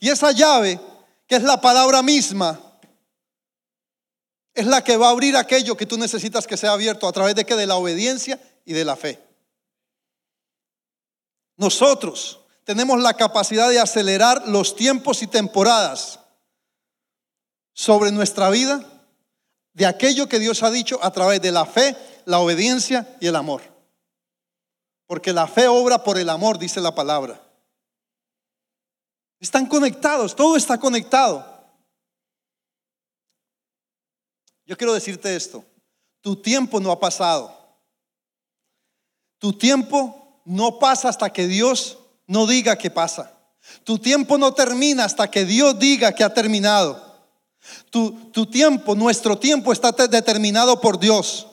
Y 0.00 0.08
esa 0.08 0.32
llave, 0.32 0.80
que 1.26 1.36
es 1.36 1.42
la 1.42 1.60
palabra 1.60 2.02
misma, 2.02 2.60
es 4.54 4.66
la 4.66 4.84
que 4.84 4.96
va 4.96 5.08
a 5.08 5.10
abrir 5.10 5.36
aquello 5.36 5.76
que 5.76 5.86
tú 5.86 5.98
necesitas 5.98 6.46
que 6.46 6.56
sea 6.56 6.72
abierto 6.72 7.08
a 7.08 7.12
través 7.12 7.34
de 7.34 7.44
que 7.44 7.56
de 7.56 7.66
la 7.66 7.74
obediencia 7.74 8.40
y 8.64 8.72
de 8.72 8.84
la 8.84 8.94
fe. 8.94 9.20
Nosotros 11.56 12.43
tenemos 12.64 13.00
la 13.00 13.14
capacidad 13.14 13.68
de 13.68 13.78
acelerar 13.78 14.48
los 14.48 14.74
tiempos 14.74 15.22
y 15.22 15.26
temporadas 15.26 16.18
sobre 17.74 18.10
nuestra 18.10 18.50
vida 18.50 18.82
de 19.74 19.86
aquello 19.86 20.28
que 20.28 20.38
Dios 20.38 20.62
ha 20.62 20.70
dicho 20.70 20.98
a 21.02 21.10
través 21.10 21.42
de 21.42 21.52
la 21.52 21.66
fe, 21.66 21.96
la 22.24 22.38
obediencia 22.38 23.16
y 23.20 23.26
el 23.26 23.36
amor. 23.36 23.62
Porque 25.06 25.32
la 25.32 25.46
fe 25.46 25.68
obra 25.68 26.02
por 26.02 26.18
el 26.18 26.30
amor, 26.30 26.58
dice 26.58 26.80
la 26.80 26.94
palabra. 26.94 27.40
Están 29.40 29.66
conectados, 29.66 30.34
todo 30.34 30.56
está 30.56 30.78
conectado. 30.78 31.44
Yo 34.64 34.78
quiero 34.78 34.94
decirte 34.94 35.36
esto, 35.36 35.62
tu 36.22 36.36
tiempo 36.36 36.80
no 36.80 36.90
ha 36.90 36.98
pasado. 36.98 37.54
Tu 39.38 39.52
tiempo 39.52 40.40
no 40.46 40.78
pasa 40.78 41.10
hasta 41.10 41.30
que 41.30 41.46
Dios 41.46 41.98
no 42.26 42.46
diga 42.46 42.76
que 42.76 42.90
pasa. 42.90 43.32
Tu 43.82 43.98
tiempo 43.98 44.38
no 44.38 44.52
termina 44.52 45.04
hasta 45.04 45.30
que 45.30 45.44
Dios 45.44 45.78
diga 45.78 46.12
que 46.12 46.24
ha 46.24 46.32
terminado. 46.32 47.02
Tu, 47.90 48.30
tu, 48.30 48.46
tiempo, 48.46 48.94
nuestro 48.94 49.38
tiempo 49.38 49.72
está 49.72 49.92
determinado 49.92 50.80
por 50.80 50.98
Dios. 50.98 51.46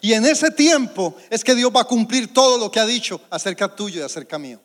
Y 0.00 0.14
en 0.14 0.24
ese 0.24 0.50
tiempo 0.50 1.16
es 1.30 1.44
que 1.44 1.54
Dios 1.54 1.70
va 1.74 1.82
a 1.82 1.86
cumplir 1.86 2.32
todo 2.32 2.58
lo 2.58 2.70
que 2.70 2.80
ha 2.80 2.86
dicho 2.86 3.20
acerca 3.30 3.74
tuyo 3.74 4.00
y 4.00 4.04
acerca 4.04 4.38
mío. 4.38 4.60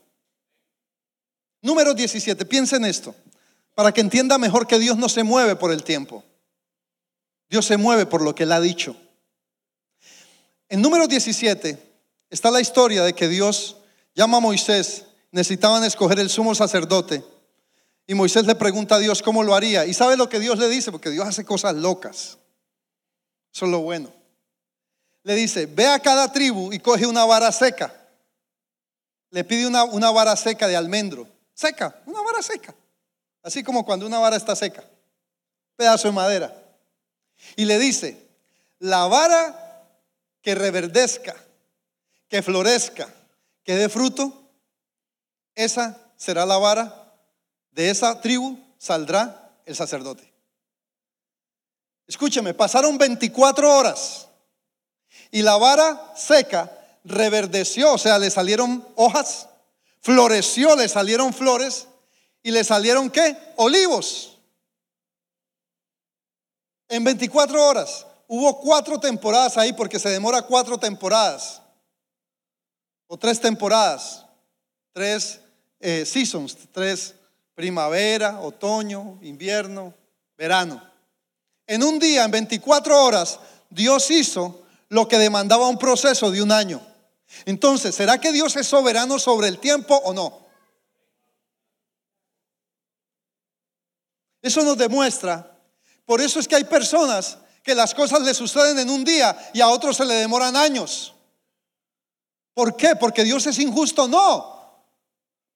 Número 1.61 1.93
17, 1.93 2.45
piensa 2.45 2.77
en 2.77 2.85
esto, 2.85 3.13
para 3.75 3.91
que 3.91 4.01
entienda 4.01 4.37
mejor 4.37 4.65
que 4.65 4.79
Dios 4.79 4.97
no 4.97 5.09
se 5.09 5.23
mueve 5.23 5.55
por 5.55 5.71
el 5.71 5.83
tiempo. 5.83 6.23
Dios 7.49 7.65
se 7.65 7.77
mueve 7.77 8.05
por 8.05 8.21
lo 8.21 8.33
que 8.33 8.43
Él 8.43 8.51
ha 8.51 8.61
dicho. 8.61 8.95
En 10.69 10.81
número 10.81 11.07
17 11.07 11.77
está 12.29 12.49
la 12.51 12.61
historia 12.61 13.03
de 13.03 13.13
que 13.13 13.27
Dios 13.27 13.77
llama 14.15 14.37
a 14.37 14.41
Moisés 14.41 15.05
necesitaban 15.31 15.83
escoger 15.83 16.19
el 16.19 16.29
sumo 16.29 16.55
sacerdote. 16.55 17.23
Y 18.07 18.15
Moisés 18.15 18.45
le 18.45 18.55
pregunta 18.55 18.95
a 18.95 18.99
Dios 18.99 19.21
cómo 19.21 19.43
lo 19.43 19.53
haría. 19.53 19.85
¿Y 19.85 19.93
sabe 19.93 20.17
lo 20.17 20.29
que 20.29 20.39
Dios 20.39 20.57
le 20.57 20.67
dice? 20.67 20.91
Porque 20.91 21.11
Dios 21.11 21.27
hace 21.27 21.45
cosas 21.45 21.75
locas. 21.75 22.37
Eso 23.53 23.65
es 23.65 23.71
lo 23.71 23.81
bueno. 23.81 24.11
Le 25.23 25.35
dice, 25.35 25.65
ve 25.67 25.87
a 25.87 25.99
cada 25.99 26.31
tribu 26.31 26.73
y 26.73 26.79
coge 26.79 27.05
una 27.05 27.25
vara 27.25 27.51
seca. 27.51 27.93
Le 29.29 29.43
pide 29.43 29.67
una, 29.67 29.83
una 29.83 30.09
vara 30.09 30.35
seca 30.35 30.67
de 30.67 30.75
almendro. 30.75 31.27
Seca, 31.53 32.01
una 32.05 32.21
vara 32.21 32.41
seca. 32.41 32.73
Así 33.43 33.63
como 33.63 33.85
cuando 33.85 34.07
una 34.07 34.17
vara 34.17 34.37
está 34.37 34.55
seca. 34.55 34.83
Pedazo 35.75 36.07
de 36.07 36.13
madera. 36.13 36.53
Y 37.55 37.65
le 37.65 37.77
dice, 37.77 38.27
la 38.79 39.05
vara 39.07 39.85
que 40.41 40.55
reverdezca, 40.55 41.35
que 42.27 42.41
florezca, 42.41 43.07
que 43.63 43.75
dé 43.75 43.89
fruto, 43.89 44.38
esa 45.63 46.11
será 46.15 46.45
la 46.45 46.57
vara, 46.57 47.13
de 47.71 47.89
esa 47.89 48.19
tribu 48.21 48.57
saldrá 48.77 49.51
el 49.65 49.75
sacerdote. 49.75 50.33
Escúcheme, 52.07 52.53
pasaron 52.53 52.97
24 52.97 53.77
horas 53.77 54.27
y 55.31 55.41
la 55.41 55.57
vara 55.57 56.13
seca 56.15 56.71
reverdeció, 57.03 57.93
o 57.93 57.97
sea, 57.97 58.17
le 58.17 58.31
salieron 58.31 58.87
hojas, 58.95 59.47
floreció, 60.01 60.75
le 60.75 60.87
salieron 60.87 61.33
flores 61.33 61.87
y 62.41 62.51
le 62.51 62.63
salieron 62.63 63.09
qué? 63.09 63.37
Olivos. 63.57 64.37
En 66.87 67.03
24 67.03 67.63
horas. 67.63 68.05
Hubo 68.27 68.59
cuatro 68.59 68.99
temporadas 68.99 69.57
ahí 69.57 69.73
porque 69.73 69.99
se 69.99 70.09
demora 70.09 70.41
cuatro 70.43 70.77
temporadas. 70.77 71.61
O 73.07 73.17
tres 73.17 73.39
temporadas 73.39 74.25
tres 74.93 75.39
eh, 75.79 76.05
seasons, 76.05 76.57
tres, 76.71 77.15
primavera, 77.55 78.39
otoño, 78.41 79.19
invierno, 79.21 79.93
verano. 80.37 80.81
En 81.67 81.83
un 81.83 81.99
día, 81.99 82.23
en 82.23 82.31
24 82.31 83.03
horas, 83.03 83.39
Dios 83.69 84.09
hizo 84.11 84.63
lo 84.89 85.07
que 85.07 85.17
demandaba 85.17 85.67
un 85.67 85.77
proceso 85.77 86.31
de 86.31 86.41
un 86.41 86.51
año. 86.51 86.81
Entonces, 87.45 87.93
¿será 87.93 88.19
que 88.19 88.31
Dios 88.31 88.55
es 88.55 88.67
soberano 88.67 89.19
sobre 89.19 89.47
el 89.47 89.59
tiempo 89.59 89.95
o 89.95 90.13
no? 90.13 90.47
Eso 94.41 94.63
nos 94.63 94.77
demuestra. 94.77 95.57
Por 96.05 96.21
eso 96.21 96.39
es 96.39 96.47
que 96.47 96.55
hay 96.55 96.63
personas 96.63 97.37
que 97.61 97.75
las 97.75 97.93
cosas 97.93 98.21
le 98.21 98.33
suceden 98.33 98.79
en 98.79 98.89
un 98.89 99.03
día 99.03 99.37
y 99.53 99.61
a 99.61 99.67
otros 99.67 99.97
se 99.97 100.05
le 100.05 100.15
demoran 100.15 100.55
años. 100.55 101.13
¿Por 102.53 102.75
qué? 102.75 102.95
Porque 102.95 103.23
Dios 103.23 103.45
es 103.45 103.59
injusto. 103.59 104.07
No. 104.07 104.58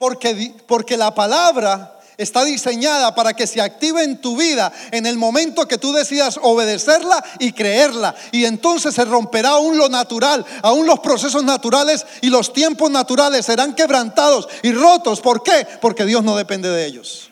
Porque, 0.03 0.53
porque 0.67 0.97
la 0.97 1.15
palabra 1.15 1.97
está 2.17 2.43
diseñada 2.43 3.15
para 3.15 3.31
que 3.31 3.47
se 3.47 3.61
active 3.61 4.03
en 4.03 4.19
tu 4.19 4.35
vida 4.35 4.69
en 4.91 5.05
el 5.05 5.15
momento 5.15 5.65
que 5.65 5.77
tú 5.77 5.93
decidas 5.93 6.37
obedecerla 6.41 7.23
y 7.39 7.53
creerla. 7.53 8.13
Y 8.33 8.43
entonces 8.43 8.95
se 8.95 9.05
romperá 9.05 9.51
aún 9.51 9.77
lo 9.77 9.87
natural, 9.87 10.45
aún 10.61 10.87
los 10.87 10.99
procesos 10.99 11.45
naturales 11.45 12.05
y 12.19 12.27
los 12.27 12.51
tiempos 12.51 12.91
naturales 12.91 13.45
serán 13.45 13.75
quebrantados 13.75 14.49
y 14.61 14.73
rotos. 14.73 15.21
¿Por 15.21 15.41
qué? 15.41 15.65
Porque 15.79 16.03
Dios 16.03 16.21
no 16.21 16.35
depende 16.35 16.67
de 16.69 16.85
ellos. 16.85 17.29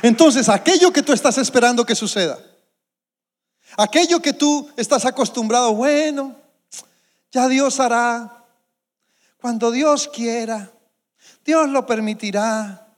Entonces, 0.00 0.48
aquello 0.48 0.94
que 0.94 1.02
tú 1.02 1.12
estás 1.12 1.36
esperando 1.36 1.84
que 1.84 1.94
suceda, 1.94 2.38
aquello 3.76 4.20
que 4.20 4.32
tú 4.32 4.70
estás 4.78 5.04
acostumbrado, 5.04 5.74
bueno, 5.74 6.42
Ya 7.34 7.48
Dios 7.48 7.80
hará. 7.80 8.44
Cuando 9.40 9.72
Dios 9.72 10.06
quiera, 10.06 10.70
Dios 11.44 11.68
lo 11.68 11.84
permitirá. 11.84 12.96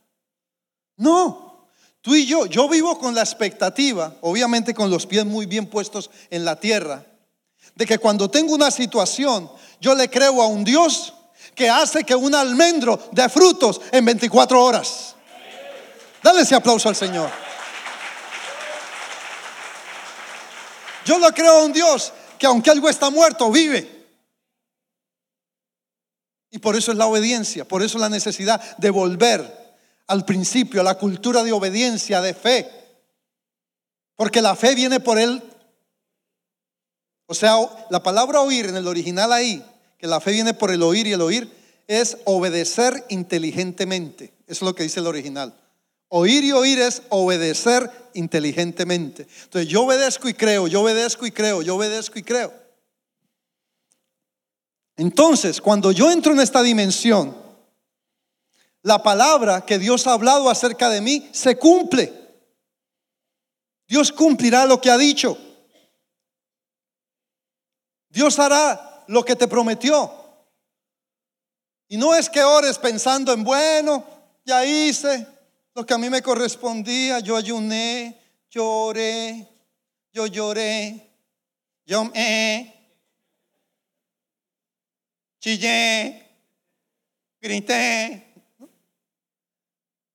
No, 0.99 1.68
tú 2.03 2.14
y 2.14 2.27
yo, 2.27 2.44
yo 2.44 2.68
vivo 2.68 2.99
con 2.99 3.14
la 3.14 3.22
expectativa, 3.22 4.14
obviamente 4.20 4.75
con 4.75 4.90
los 4.90 5.07
pies 5.07 5.25
muy 5.25 5.46
bien 5.46 5.64
puestos 5.64 6.11
en 6.29 6.44
la 6.44 6.61
tierra, 6.61 7.03
de 7.75 7.87
que 7.87 7.99
cuando 7.99 8.31
tengo 8.31 8.55
una 8.55 8.70
situación, 8.70 9.51
yo 9.81 9.94
le 9.94 10.11
creo 10.11 10.42
a 10.42 10.46
un 10.49 10.64
Dios 10.64 11.14
que 11.55 11.70
hace 11.70 12.05
que 12.05 12.14
un 12.14 12.35
almendro 12.35 13.09
dé 13.12 13.31
frutos 13.31 13.81
en 13.90 14.05
24 14.05 14.62
horas. 14.62 15.16
Dale 16.22 16.42
ese 16.42 16.55
aplauso 16.55 16.90
al 16.90 16.96
Señor. 16.96 17.31
Yo 21.07 21.18
le 21.18 21.33
creo 21.33 21.53
a 21.55 21.64
un 21.64 21.72
Dios 21.72 22.12
que 22.38 22.46
aunque 22.46 22.70
algo 22.70 22.90
está 22.90 23.09
muerto, 23.09 23.51
vive. 23.51 23.95
Y 26.57 26.59
por 26.59 26.75
eso 26.75 26.90
es 26.90 26.97
la 26.97 27.07
obediencia, 27.07 27.69
por 27.69 27.83
eso 27.83 27.99
la 27.99 28.09
necesidad 28.09 28.79
de 28.79 28.88
volver 28.88 29.77
al 30.07 30.25
principio, 30.25 30.81
a 30.81 30.85
la 30.85 30.95
cultura 30.95 31.45
de 31.45 31.53
obediencia, 31.53 32.23
de 32.23 32.33
fe. 32.33 32.66
Porque 34.14 34.40
la 34.40 34.57
fe 34.57 34.75
viene 34.75 34.99
por 34.99 35.19
él. 35.19 35.42
O 37.27 37.35
sea, 37.35 37.57
la 37.90 38.03
palabra 38.03 38.40
oír 38.40 38.64
en 38.64 38.77
el 38.77 38.87
original 38.87 39.35
ahí, 39.35 39.62
que 39.99 40.07
la 40.07 40.19
fe 40.19 40.31
viene 40.31 40.55
por 40.55 40.71
el 40.71 40.83
oír 40.83 41.07
y 41.07 41.12
el 41.12 41.21
oír, 41.21 41.53
es 41.88 42.16
obedecer 42.25 43.05
inteligentemente. 43.11 44.33
Eso 44.47 44.47
es 44.47 44.62
lo 44.62 44.75
que 44.75 44.85
dice 44.85 45.01
el 45.01 45.09
original. 45.09 45.55
Oír 46.09 46.42
y 46.42 46.53
oír 46.53 46.79
es 46.79 47.03
obedecer 47.11 47.90
inteligentemente. 48.14 49.27
Entonces 49.45 49.69
yo 49.69 49.83
obedezco 49.83 50.27
y 50.27 50.33
creo, 50.33 50.69
yo 50.69 50.81
obedezco 50.81 51.27
y 51.27 51.33
creo, 51.33 51.61
yo 51.61 51.77
obedezco 51.77 52.19
y 52.19 52.23
creo. 52.23 52.65
Entonces, 54.96 55.61
cuando 55.61 55.92
yo 55.92 56.11
entro 56.11 56.32
en 56.32 56.40
esta 56.40 56.62
dimensión, 56.62 57.37
la 58.82 59.02
palabra 59.02 59.66
que 59.66 59.78
Dios 59.78 60.06
ha 60.06 60.12
hablado 60.12 60.48
acerca 60.48 60.88
de 60.88 61.00
mí 61.00 61.28
se 61.32 61.59
cumple. 61.59 62.12
Dios 63.87 64.12
cumplirá 64.12 64.64
lo 64.64 64.80
que 64.80 64.90
ha 64.90 64.96
dicho. 64.96 65.37
Dios 68.09 68.38
hará 68.38 69.04
lo 69.09 69.24
que 69.24 69.37
te 69.37 69.48
prometió. 69.48 70.11
Y 71.88 71.96
no 71.96 72.14
es 72.14 72.30
que 72.30 72.42
ores 72.42 72.78
pensando 72.78 73.32
en, 73.32 73.44
bueno, 73.44 74.04
ya 74.44 74.64
hice 74.64 75.26
lo 75.74 75.85
que 75.85 75.94
a 75.94 75.98
mí 75.98 76.09
me 76.09 76.22
correspondía, 76.22 77.20
yo 77.20 77.37
ayuné, 77.37 78.18
lloré, 78.50 79.46
yo 80.12 80.26
lloré, 80.26 81.12
yo 81.85 82.04
me 82.04 82.76
chillé, 85.46 86.26
grité, 87.40 88.26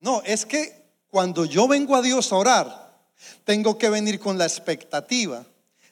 no, 0.01 0.21
es 0.23 0.45
que 0.45 0.91
cuando 1.07 1.45
yo 1.45 1.69
vengo 1.69 1.95
a 1.95 2.01
Dios 2.01 2.33
a 2.33 2.35
orar, 2.35 2.97
tengo 3.45 3.77
que 3.77 3.89
venir 3.89 4.19
con 4.19 4.37
la 4.37 4.45
expectativa 4.45 5.45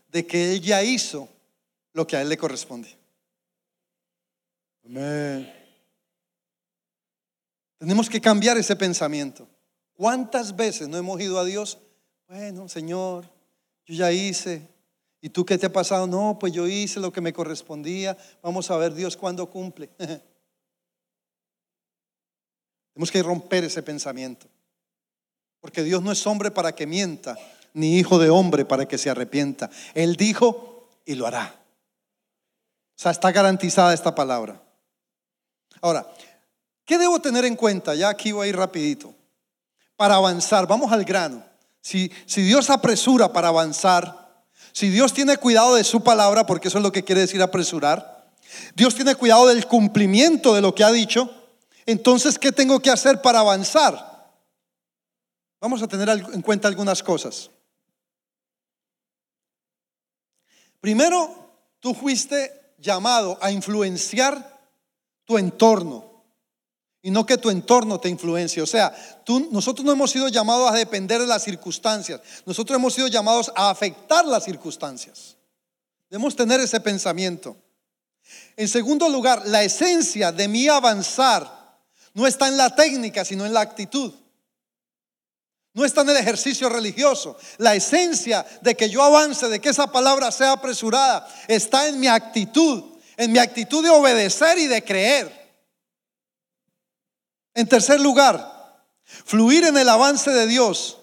de 0.10 0.28
que 0.28 0.52
Él 0.52 0.62
ya 0.62 0.84
hizo 0.84 1.30
lo 1.94 2.06
que 2.06 2.18
a 2.18 2.22
Él 2.22 2.28
le 2.28 2.38
corresponde. 2.38 2.94
Amén. 4.84 5.54
Tenemos 7.78 8.10
que 8.10 8.20
cambiar 8.20 8.58
ese 8.58 8.76
pensamiento. 8.76 9.48
¿Cuántas 9.94 10.54
veces 10.54 10.90
no 10.90 10.98
hemos 10.98 11.22
ido 11.22 11.40
a 11.40 11.46
Dios? 11.46 11.78
Bueno, 12.28 12.68
Señor, 12.68 13.26
yo 13.86 13.94
ya 13.94 14.12
hice. 14.12 14.68
¿Y 15.22 15.30
tú 15.30 15.46
qué 15.46 15.58
te 15.58 15.66
ha 15.66 15.74
pasado? 15.74 16.08
No, 16.08 16.38
pues 16.40 16.54
yo 16.54 16.68
hice 16.68 17.00
lo 17.00 17.12
que 17.12 17.22
me 17.22 17.34
correspondía. 17.34 18.18
Vamos 18.42 18.72
a 18.72 18.78
ver 18.78 18.94
Dios 18.94 19.18
cuándo 19.18 19.50
cumple. 19.50 19.88
Tenemos 22.94 23.12
que 23.12 23.22
romper 23.24 23.66
ese 23.66 23.84
pensamiento. 23.84 24.48
Porque 25.60 25.84
Dios 25.84 26.02
no 26.02 26.12
es 26.12 26.26
hombre 26.26 26.52
para 26.52 26.74
que 26.74 26.88
mienta, 26.88 27.38
ni 27.74 27.98
hijo 27.98 28.18
de 28.18 28.30
hombre 28.30 28.64
para 28.64 28.88
que 28.88 28.98
se 28.98 29.10
arrepienta. 29.10 29.70
Él 29.94 30.16
dijo 30.16 30.90
y 31.06 31.16
lo 31.16 31.28
hará. 31.28 31.56
O 33.00 33.02
sea, 33.02 33.12
está 33.12 33.32
garantizada 33.32 33.94
esta 33.94 34.16
palabra. 34.16 34.62
Ahora, 35.82 36.10
¿qué 36.86 36.98
debo 36.98 37.20
tener 37.20 37.46
en 37.46 37.56
cuenta? 37.56 37.96
Ya 37.96 38.10
aquí 38.10 38.32
voy 38.32 38.48
a 38.48 38.50
ir 38.50 38.58
rapidito. 38.58 39.14
Para 39.96 40.16
avanzar, 40.16 40.66
vamos 40.68 40.92
al 40.92 41.04
grano. 41.04 41.44
Si, 41.82 42.12
si 42.26 42.42
Dios 42.42 42.70
apresura 42.70 43.32
para 43.32 43.50
avanzar, 43.50 44.19
si 44.80 44.90
Dios 44.90 45.12
tiene 45.12 45.36
cuidado 45.36 45.76
de 45.76 45.84
su 45.84 46.02
palabra, 46.06 46.46
porque 46.46 46.70
eso 46.70 46.78
es 46.78 46.84
lo 46.86 46.94
que 46.94 47.04
quiere 47.04 47.20
decir 47.20 47.42
apresurar, 47.42 48.32
Dios 48.78 48.96
tiene 48.96 49.14
cuidado 49.14 49.46
del 49.48 49.68
cumplimiento 49.68 50.54
de 50.54 50.62
lo 50.62 50.74
que 50.74 50.86
ha 50.86 50.92
dicho, 50.94 51.30
entonces, 51.86 52.40
¿qué 52.40 52.54
tengo 52.54 52.80
que 52.80 52.90
hacer 52.90 53.22
para 53.22 53.42
avanzar? 53.42 54.32
Vamos 55.60 55.82
a 55.82 55.88
tener 55.90 56.08
en 56.08 56.42
cuenta 56.42 56.70
algunas 56.70 57.04
cosas. 57.04 57.52
Primero, 60.80 61.60
tú 61.82 61.94
fuiste 61.94 62.74
llamado 62.78 63.38
a 63.42 63.52
influenciar 63.52 64.62
tu 65.26 65.38
entorno 65.38 66.09
y 67.02 67.12
no 67.12 67.26
que 67.26 67.38
tu 67.38 67.50
entorno 67.50 68.00
te 68.00 68.10
influencie. 68.10 68.62
O 68.62 68.68
sea, 68.68 68.94
nosotros 69.52 69.86
no 69.86 69.92
hemos 69.92 70.12
sido 70.12 70.28
llamados 70.28 70.70
a 70.70 70.76
depender 70.76 71.22
de 71.22 71.28
las 71.28 71.44
circunstancias, 71.44 72.22
nosotros 72.46 72.78
hemos 72.78 72.94
sido 72.94 73.08
llamados 73.08 73.52
a 73.56 73.70
afectar 73.70 74.26
las 74.26 74.44
circunstancias. 74.44 75.38
Debemos 76.10 76.36
tener 76.36 76.60
ese 76.60 76.80
pensamiento. 76.80 77.56
En 78.56 78.68
segundo 78.68 79.10
lugar, 79.10 79.44
la 79.46 79.64
esencia 79.64 80.32
de 80.32 80.48
mi 80.48 80.68
avanzar 80.68 81.78
no 82.14 82.28
está 82.28 82.48
en 82.48 82.58
la 82.58 82.76
técnica, 82.76 83.24
sino 83.24 83.46
en 83.46 83.54
la 83.54 83.62
actitud. 83.62 84.14
No 85.74 85.86
está 85.86 86.02
en 86.02 86.10
el 86.10 86.18
ejercicio 86.18 86.68
religioso. 86.68 87.38
La 87.58 87.76
esencia 87.76 88.46
de 88.62 88.76
que 88.76 88.90
yo 88.90 89.04
avance, 89.04 89.48
de 89.48 89.62
que 89.62 89.70
esa 89.70 89.92
palabra 89.92 90.32
sea 90.32 90.54
apresurada, 90.54 91.28
está 91.48 91.88
en 91.88 92.00
mi 92.00 92.08
actitud, 92.08 92.84
en 93.18 93.32
mi 93.32 93.40
actitud 93.40 93.84
de 93.84 93.90
obedecer 93.90 94.58
y 94.58 94.68
de 94.68 94.84
creer. 94.84 95.39
En 97.60 97.68
tercer 97.68 98.00
lugar, 98.00 98.88
fluir 99.04 99.66
en 99.66 99.78
el 99.78 99.90
avance 99.90 100.32
de 100.32 100.48
Dios 100.48 100.98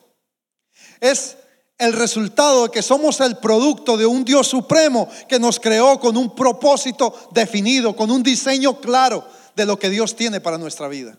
es 1.01 1.37
el 1.77 1.93
resultado 1.93 2.63
de 2.63 2.71
que 2.71 2.81
somos 2.81 3.21
el 3.21 3.37
producto 3.37 3.99
de 3.99 4.07
un 4.07 4.25
Dios 4.25 4.47
supremo 4.49 5.07
que 5.29 5.39
nos 5.39 5.61
creó 5.61 6.01
con 6.01 6.17
un 6.17 6.35
propósito 6.35 7.29
definido, 7.33 7.95
con 7.95 8.11
un 8.11 8.23
diseño 8.23 8.81
claro, 8.81 9.29
de 9.55 9.67
lo 9.67 9.79
que 9.79 9.91
Dios 9.91 10.17
tiene 10.17 10.41
para 10.41 10.57
nuestra 10.57 10.89
vida. 10.89 11.19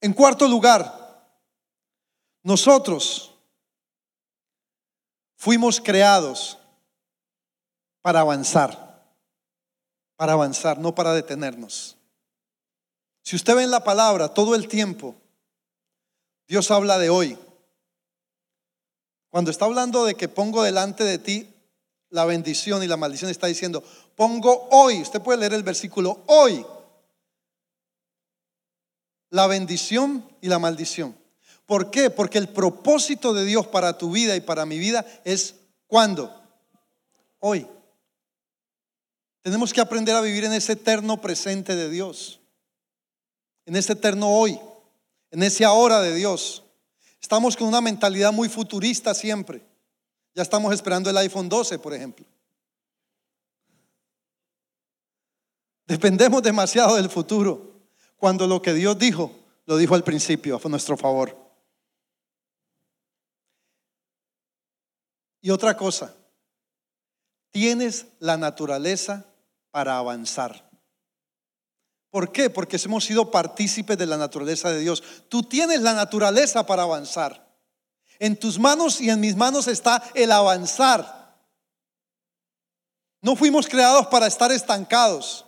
En 0.00 0.14
cuarto 0.14 0.48
lugar, 0.48 1.28
nosotros 2.42 3.34
fuimos 5.36 5.78
creados 5.78 6.56
para 8.00 8.20
avanzar, 8.20 9.04
para 10.16 10.32
avanzar, 10.32 10.78
no 10.78 10.94
para 10.94 11.12
detenernos. 11.12 11.97
Si 13.28 13.36
usted 13.36 13.56
ve 13.56 13.62
en 13.62 13.70
la 13.70 13.84
palabra 13.84 14.32
todo 14.32 14.54
el 14.54 14.68
tiempo, 14.68 15.14
Dios 16.46 16.70
habla 16.70 16.96
de 16.96 17.10
hoy. 17.10 17.36
Cuando 19.28 19.50
está 19.50 19.66
hablando 19.66 20.06
de 20.06 20.14
que 20.14 20.28
pongo 20.28 20.62
delante 20.62 21.04
de 21.04 21.18
ti 21.18 21.54
la 22.08 22.24
bendición 22.24 22.82
y 22.82 22.86
la 22.86 22.96
maldición, 22.96 23.30
está 23.30 23.46
diciendo, 23.46 23.84
Pongo 24.14 24.68
hoy, 24.70 25.02
usted 25.02 25.20
puede 25.20 25.40
leer 25.40 25.52
el 25.52 25.62
versículo, 25.62 26.22
hoy, 26.26 26.64
la 29.28 29.46
bendición 29.46 30.26
y 30.40 30.48
la 30.48 30.58
maldición. 30.58 31.14
¿Por 31.66 31.90
qué? 31.90 32.08
Porque 32.08 32.38
el 32.38 32.48
propósito 32.48 33.34
de 33.34 33.44
Dios 33.44 33.66
para 33.66 33.98
tu 33.98 34.10
vida 34.10 34.36
y 34.36 34.40
para 34.40 34.64
mi 34.64 34.78
vida 34.78 35.04
es 35.24 35.56
cuando? 35.86 36.34
Hoy. 37.40 37.66
Tenemos 39.42 39.74
que 39.74 39.82
aprender 39.82 40.14
a 40.14 40.22
vivir 40.22 40.46
en 40.46 40.54
ese 40.54 40.72
eterno 40.72 41.20
presente 41.20 41.76
de 41.76 41.90
Dios, 41.90 42.37
en 43.68 43.76
ese 43.76 43.92
eterno 43.92 44.30
hoy, 44.30 44.58
en 45.30 45.42
ese 45.42 45.62
ahora 45.62 46.00
de 46.00 46.14
Dios. 46.14 46.64
Estamos 47.20 47.54
con 47.54 47.68
una 47.68 47.82
mentalidad 47.82 48.32
muy 48.32 48.48
futurista 48.48 49.12
siempre. 49.12 49.62
Ya 50.34 50.42
estamos 50.42 50.72
esperando 50.72 51.10
el 51.10 51.18
iPhone 51.18 51.50
12, 51.50 51.78
por 51.78 51.92
ejemplo. 51.92 52.24
Dependemos 55.86 56.42
demasiado 56.42 56.96
del 56.96 57.10
futuro, 57.10 57.82
cuando 58.16 58.46
lo 58.46 58.62
que 58.62 58.72
Dios 58.72 58.98
dijo, 58.98 59.32
lo 59.66 59.76
dijo 59.76 59.94
al 59.94 60.02
principio 60.02 60.58
a 60.64 60.68
nuestro 60.70 60.96
favor. 60.96 61.36
Y 65.42 65.50
otra 65.50 65.76
cosa, 65.76 66.16
tienes 67.50 68.06
la 68.18 68.38
naturaleza 68.38 69.26
para 69.70 69.98
avanzar. 69.98 70.67
¿Por 72.10 72.32
qué? 72.32 72.48
Porque 72.48 72.78
hemos 72.82 73.04
sido 73.04 73.30
partícipes 73.30 73.98
de 73.98 74.06
la 74.06 74.16
naturaleza 74.16 74.70
de 74.70 74.80
Dios. 74.80 75.02
Tú 75.28 75.42
tienes 75.42 75.82
la 75.82 75.92
naturaleza 75.92 76.64
para 76.64 76.84
avanzar. 76.84 77.46
En 78.18 78.36
tus 78.36 78.58
manos 78.58 79.00
y 79.00 79.10
en 79.10 79.20
mis 79.20 79.36
manos 79.36 79.68
está 79.68 80.02
el 80.14 80.32
avanzar. 80.32 81.36
No 83.20 83.36
fuimos 83.36 83.66
creados 83.66 84.06
para 84.06 84.26
estar 84.26 84.50
estancados. 84.52 85.44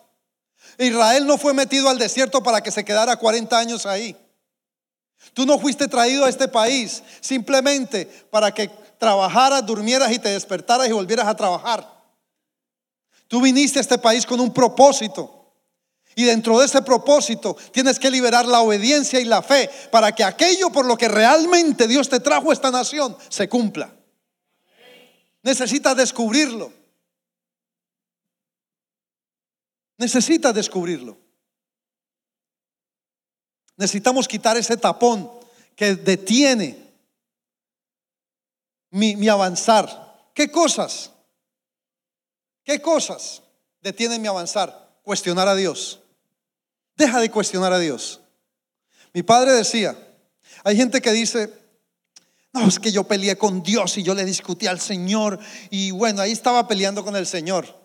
Israel 0.78 1.26
no 1.26 1.38
fue 1.38 1.54
metido 1.54 1.88
al 1.88 1.98
desierto 1.98 2.42
para 2.42 2.60
que 2.60 2.70
se 2.70 2.84
quedara 2.84 3.16
40 3.16 3.58
años 3.58 3.86
ahí. 3.86 4.16
Tú 5.34 5.46
no 5.46 5.58
fuiste 5.58 5.88
traído 5.88 6.24
a 6.24 6.28
este 6.28 6.48
país 6.48 7.02
simplemente 7.20 8.06
para 8.30 8.52
que 8.52 8.68
trabajaras, 8.98 9.64
durmieras 9.64 10.12
y 10.12 10.18
te 10.18 10.30
despertaras 10.30 10.88
y 10.88 10.92
volvieras 10.92 11.26
a 11.26 11.36
trabajar. 11.36 12.00
Tú 13.28 13.40
viniste 13.40 13.78
a 13.78 13.82
este 13.82 13.98
país 13.98 14.26
con 14.26 14.40
un 14.40 14.52
propósito. 14.52 15.39
Y 16.14 16.24
dentro 16.24 16.58
de 16.58 16.66
ese 16.66 16.82
propósito 16.82 17.56
tienes 17.72 17.98
que 17.98 18.10
liberar 18.10 18.46
la 18.46 18.60
obediencia 18.60 19.20
y 19.20 19.24
la 19.24 19.42
fe 19.42 19.70
para 19.90 20.12
que 20.12 20.24
aquello 20.24 20.70
por 20.70 20.84
lo 20.84 20.96
que 20.96 21.08
realmente 21.08 21.86
Dios 21.86 22.08
te 22.08 22.20
trajo 22.20 22.50
a 22.50 22.54
esta 22.54 22.70
nación 22.70 23.16
se 23.28 23.48
cumpla. 23.48 23.94
Necesitas 25.42 25.96
descubrirlo. 25.96 26.72
Necesitas 29.96 30.54
descubrirlo. 30.54 31.16
Necesitamos 33.76 34.28
quitar 34.28 34.56
ese 34.56 34.76
tapón 34.76 35.30
que 35.74 35.94
detiene 35.94 36.90
mi, 38.90 39.28
avanzar. 39.28 40.28
¿Qué 40.34 40.50
cosas? 40.50 41.10
¿Qué 42.64 42.82
cosas 42.82 43.42
detienen 43.80 44.20
mi 44.20 44.28
avanzar? 44.28 44.89
Cuestionar 45.02 45.48
a 45.48 45.54
Dios. 45.54 46.00
Deja 46.96 47.20
de 47.20 47.30
cuestionar 47.30 47.72
a 47.72 47.78
Dios. 47.78 48.20
Mi 49.12 49.22
padre 49.22 49.52
decía, 49.52 49.96
hay 50.64 50.76
gente 50.76 51.00
que 51.00 51.12
dice, 51.12 51.52
no, 52.52 52.66
es 52.66 52.78
que 52.78 52.92
yo 52.92 53.04
peleé 53.04 53.36
con 53.36 53.62
Dios 53.62 53.96
y 53.98 54.02
yo 54.02 54.14
le 54.14 54.24
discutí 54.24 54.66
al 54.66 54.80
Señor 54.80 55.38
y 55.70 55.90
bueno, 55.90 56.22
ahí 56.22 56.32
estaba 56.32 56.66
peleando 56.68 57.04
con 57.04 57.16
el 57.16 57.26
Señor. 57.26 57.78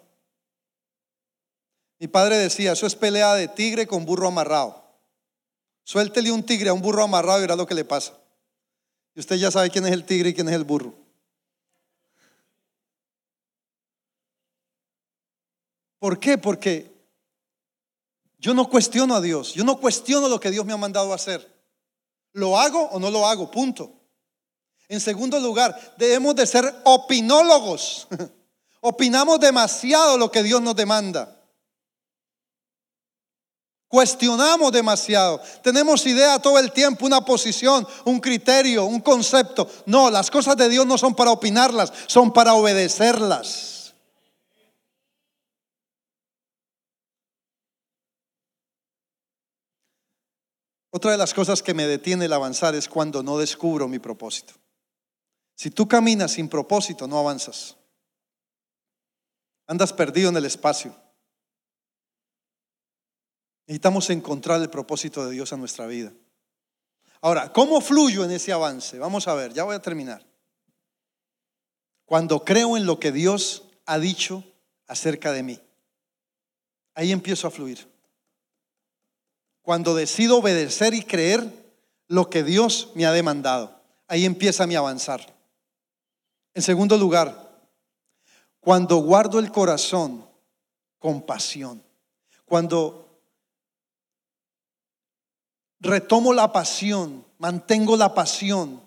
Mi 1.99 2.07
padre 2.07 2.37
decía, 2.37 2.73
eso 2.73 2.85
es 2.85 2.95
pelea 2.95 3.35
de 3.35 3.47
tigre 3.47 3.87
con 3.87 4.05
burro 4.05 4.27
amarrado. 4.27 4.83
Suéltele 5.83 6.31
un 6.31 6.43
tigre 6.43 6.69
a 6.69 6.73
un 6.73 6.81
burro 6.81 7.03
amarrado 7.03 7.39
y 7.39 7.41
verá 7.41 7.55
lo 7.55 7.67
que 7.67 7.75
le 7.75 7.85
pasa. 7.85 8.13
Y 9.13 9.19
usted 9.19 9.37
ya 9.37 9.51
sabe 9.51 9.69
quién 9.69 9.85
es 9.85 9.93
el 9.93 10.03
tigre 10.03 10.29
y 10.29 10.33
quién 10.33 10.49
es 10.49 10.55
el 10.55 10.63
burro. 10.63 10.93
¿Por 15.99 16.19
qué? 16.19 16.37
Porque 16.37 16.94
yo 18.45 18.53
no 18.53 18.69
cuestiono 18.69 19.15
a 19.15 19.21
Dios, 19.21 19.55
yo 19.55 19.63
no 19.63 19.79
cuestiono 19.79 20.29
lo 20.29 20.39
que 20.39 20.51
Dios 20.51 20.63
me 20.67 20.73
ha 20.73 20.77
mandado 20.77 21.11
a 21.11 21.15
hacer. 21.15 21.51
¿Lo 22.31 22.59
hago 22.59 22.79
o 22.91 22.99
no 22.99 23.09
lo 23.09 23.25
hago? 23.25 23.49
Punto. 23.49 23.91
En 24.87 25.01
segundo 25.01 25.39
lugar, 25.39 25.95
debemos 25.97 26.35
de 26.35 26.45
ser 26.45 26.71
opinólogos. 26.83 28.07
Opinamos 28.81 29.39
demasiado 29.39 30.15
lo 30.19 30.29
que 30.29 30.43
Dios 30.43 30.61
nos 30.61 30.75
demanda. 30.75 31.41
Cuestionamos 33.87 34.71
demasiado. 34.71 35.41
Tenemos 35.63 36.05
idea 36.05 36.37
todo 36.37 36.59
el 36.59 36.71
tiempo, 36.71 37.07
una 37.07 37.25
posición, 37.25 37.87
un 38.03 38.19
criterio, 38.19 38.85
un 38.85 38.99
concepto. 38.99 39.67
No, 39.87 40.11
las 40.11 40.29
cosas 40.29 40.55
de 40.55 40.69
Dios 40.69 40.85
no 40.85 40.99
son 40.99 41.15
para 41.15 41.31
opinarlas, 41.31 41.91
son 42.05 42.31
para 42.31 42.53
obedecerlas. 42.53 43.74
Otra 50.95 51.11
de 51.11 51.17
las 51.17 51.33
cosas 51.33 51.61
que 51.61 51.73
me 51.73 51.85
detiene 51.87 52.23
el 52.23 52.31
avanzar 52.31 52.73
es 52.73 52.87
cuando 52.87 53.21
no 53.21 53.37
descubro 53.37 53.89
mi 53.89 53.99
propósito. 53.99 54.53
Si 55.53 55.69
tú 55.69 55.89
caminas 55.89 56.31
sin 56.31 56.47
propósito, 56.47 57.05
no 57.05 57.19
avanzas. 57.19 57.75
Andas 59.67 59.91
perdido 59.91 60.29
en 60.29 60.37
el 60.37 60.45
espacio. 60.45 60.95
Necesitamos 63.67 64.09
encontrar 64.09 64.61
el 64.61 64.69
propósito 64.69 65.25
de 65.25 65.33
Dios 65.33 65.51
en 65.51 65.59
nuestra 65.59 65.85
vida. 65.85 66.13
Ahora, 67.19 67.51
¿cómo 67.51 67.81
fluyo 67.81 68.23
en 68.23 68.31
ese 68.31 68.53
avance? 68.53 68.97
Vamos 68.97 69.27
a 69.27 69.33
ver, 69.33 69.51
ya 69.51 69.65
voy 69.65 69.75
a 69.75 69.81
terminar. 69.81 70.25
Cuando 72.05 72.45
creo 72.45 72.77
en 72.77 72.85
lo 72.85 73.01
que 73.01 73.11
Dios 73.11 73.63
ha 73.85 73.99
dicho 73.99 74.45
acerca 74.87 75.33
de 75.33 75.43
mí, 75.43 75.59
ahí 76.93 77.11
empiezo 77.11 77.49
a 77.49 77.51
fluir. 77.51 77.94
Cuando 79.65 79.95
decido 79.95 80.37
obedecer 80.37 80.93
y 80.93 81.01
creer 81.01 81.43
lo 82.07 82.29
que 82.29 82.43
Dios 82.43 82.91
me 82.93 83.07
ha 83.07 83.11
demandado, 83.11 83.81
ahí 84.07 84.23
empieza 84.23 84.67
mi 84.67 84.75
avanzar. 84.75 85.35
En 86.53 86.61
segundo 86.61 86.99
lugar, 86.99 87.49
cuando 88.59 88.97
guardo 88.97 89.39
el 89.39 89.51
corazón 89.51 90.23
con 90.99 91.23
pasión, 91.23 91.81
cuando 92.45 93.19
retomo 95.79 96.31
la 96.31 96.53
pasión, 96.53 97.25
mantengo 97.39 97.97
la 97.97 98.13
pasión 98.13 98.79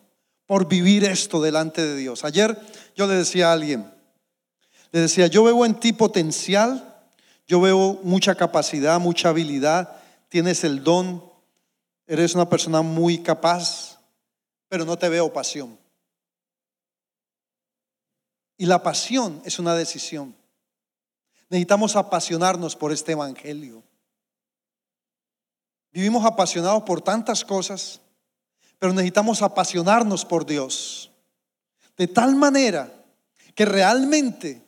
por 0.47 0.69
vivir 0.69 1.03
esto 1.03 1.43
delante 1.43 1.85
de 1.85 1.97
Dios. 1.97 2.25
Ayer 2.25 2.57
yo 2.95 3.09
le 3.09 3.15
decía 3.15 3.51
a 3.51 3.55
alguien, 3.55 3.93
le 4.93 5.01
decía, 5.01 5.27
yo 5.27 5.43
veo 5.43 5.67
en 5.67 5.75
ti 5.75 5.93
potencial, 5.93 7.03
yo 7.49 7.61
veo 7.61 7.99
mucha 8.05 8.37
capacidad, 8.37 9.01
mucha 9.01 9.31
habilidad, 9.31 9.98
tienes 10.29 10.65
el 10.65 10.83
don, 10.83 11.23
eres 12.07 12.35
una 12.35 12.49
persona 12.49 12.83
muy 12.83 13.23
capaz, 13.23 13.99
pero 14.69 14.85
no 14.85 14.99
te 14.99 15.09
veo 15.09 15.33
pasión. 15.33 15.79
Y 18.57 18.67
la 18.67 18.83
pasión 18.83 19.41
es 19.45 19.59
una 19.59 19.75
decisión. 19.75 20.35
Necesitamos 21.49 21.97
apasionarnos 21.97 22.77
por 22.77 22.93
este 22.93 23.13
Evangelio. 23.13 23.83
Vivimos 25.93 26.25
apasionados 26.25 26.83
por 26.83 27.01
tantas 27.01 27.45
cosas, 27.45 28.01
pero 28.79 28.93
necesitamos 28.93 29.43
apasionarnos 29.43 30.25
por 30.25 30.45
Dios. 30.45 31.11
De 31.97 32.07
tal 32.07 32.37
manera 32.37 32.93
que 33.55 33.65
realmente 33.65 34.63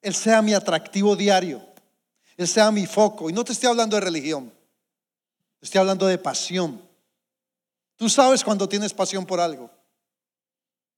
Él 0.00 0.14
sea 0.14 0.40
mi 0.40 0.54
atractivo 0.54 1.14
diario, 1.16 1.62
Él 2.36 2.48
sea 2.48 2.70
mi 2.70 2.86
foco. 2.86 3.28
Y 3.28 3.32
no 3.32 3.44
te 3.44 3.52
estoy 3.52 3.68
hablando 3.68 3.96
de 3.96 4.00
religión, 4.00 4.52
estoy 5.60 5.80
hablando 5.80 6.06
de 6.06 6.18
pasión. 6.18 6.80
Tú 7.96 8.08
sabes 8.08 8.42
cuando 8.42 8.68
tienes 8.68 8.94
pasión 8.94 9.26
por 9.26 9.40
algo. 9.40 9.70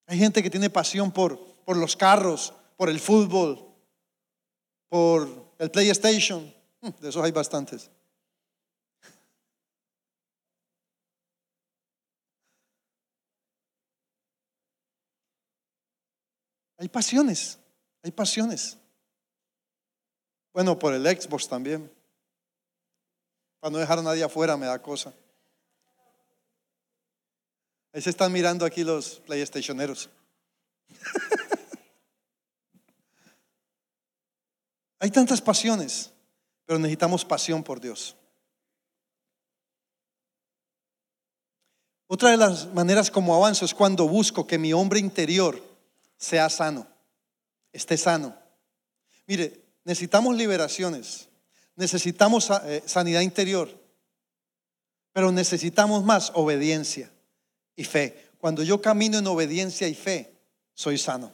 Hay 0.07 0.19
gente 0.19 0.43
que 0.43 0.51
tiene 0.51 0.71
pasión 0.71 1.11
por, 1.11 1.39
por 1.65 1.77
los 1.77 1.97
carros, 1.97 2.53
por 2.77 2.89
el 2.89 3.01
fútbol, 3.01 3.67
por 4.89 5.55
el 5.59 5.71
PlayStation. 5.71 6.55
Mm, 6.81 6.89
de 7.01 7.09
esos 7.09 7.25
hay 7.25 7.33
bastantes. 7.33 7.91
Hay 16.83 16.89
pasiones, 16.89 17.59
hay 18.03 18.11
pasiones. 18.11 18.77
Bueno, 20.53 20.77
por 20.77 20.93
el 20.93 21.05
Xbox 21.05 21.49
también. 21.49 21.89
Para 23.63 23.71
no 23.71 23.79
dejar 23.79 24.01
a 24.01 24.03
nadie 24.03 24.25
afuera 24.25 24.57
me 24.57 24.67
da 24.67 24.83
cosa. 24.83 25.15
Ahí 27.93 28.03
se 28.03 28.11
están 28.11 28.33
mirando 28.33 28.65
aquí 28.65 28.83
los 28.83 29.21
PlayStationeros. 29.21 30.11
Hay 34.99 35.13
tantas 35.13 35.41
pasiones, 35.41 36.11
pero 36.67 36.81
necesitamos 36.81 37.25
pasión 37.25 37.63
por 37.63 37.81
Dios. 37.81 38.17
Otra 42.09 42.31
de 42.31 42.39
las 42.39 42.67
maneras 42.75 43.13
como 43.13 43.33
avanzo 43.33 43.65
es 43.65 43.75
cuando 43.75 44.09
busco 44.09 44.45
que 44.45 44.59
mi 44.59 44.73
hombre 44.73 44.99
interior 44.99 45.63
sea 46.17 46.51
sano, 46.51 46.89
esté 47.73 47.97
sano. 47.97 48.37
Mire, 49.29 49.65
necesitamos 49.85 50.35
liberaciones, 50.35 51.29
necesitamos 51.83 52.49
eh, 52.65 52.81
sanidad 52.87 53.23
interior, 53.23 53.69
pero 55.13 55.33
necesitamos 55.33 56.05
más 56.05 56.31
obediencia 56.35 57.11
y 57.75 57.83
fe. 57.83 58.31
Cuando 58.39 58.63
yo 58.63 58.81
camino 58.81 59.19
en 59.19 59.27
obediencia 59.27 59.89
y 59.89 59.95
fe, 59.95 60.33
soy 60.75 60.97
sano, 60.97 61.33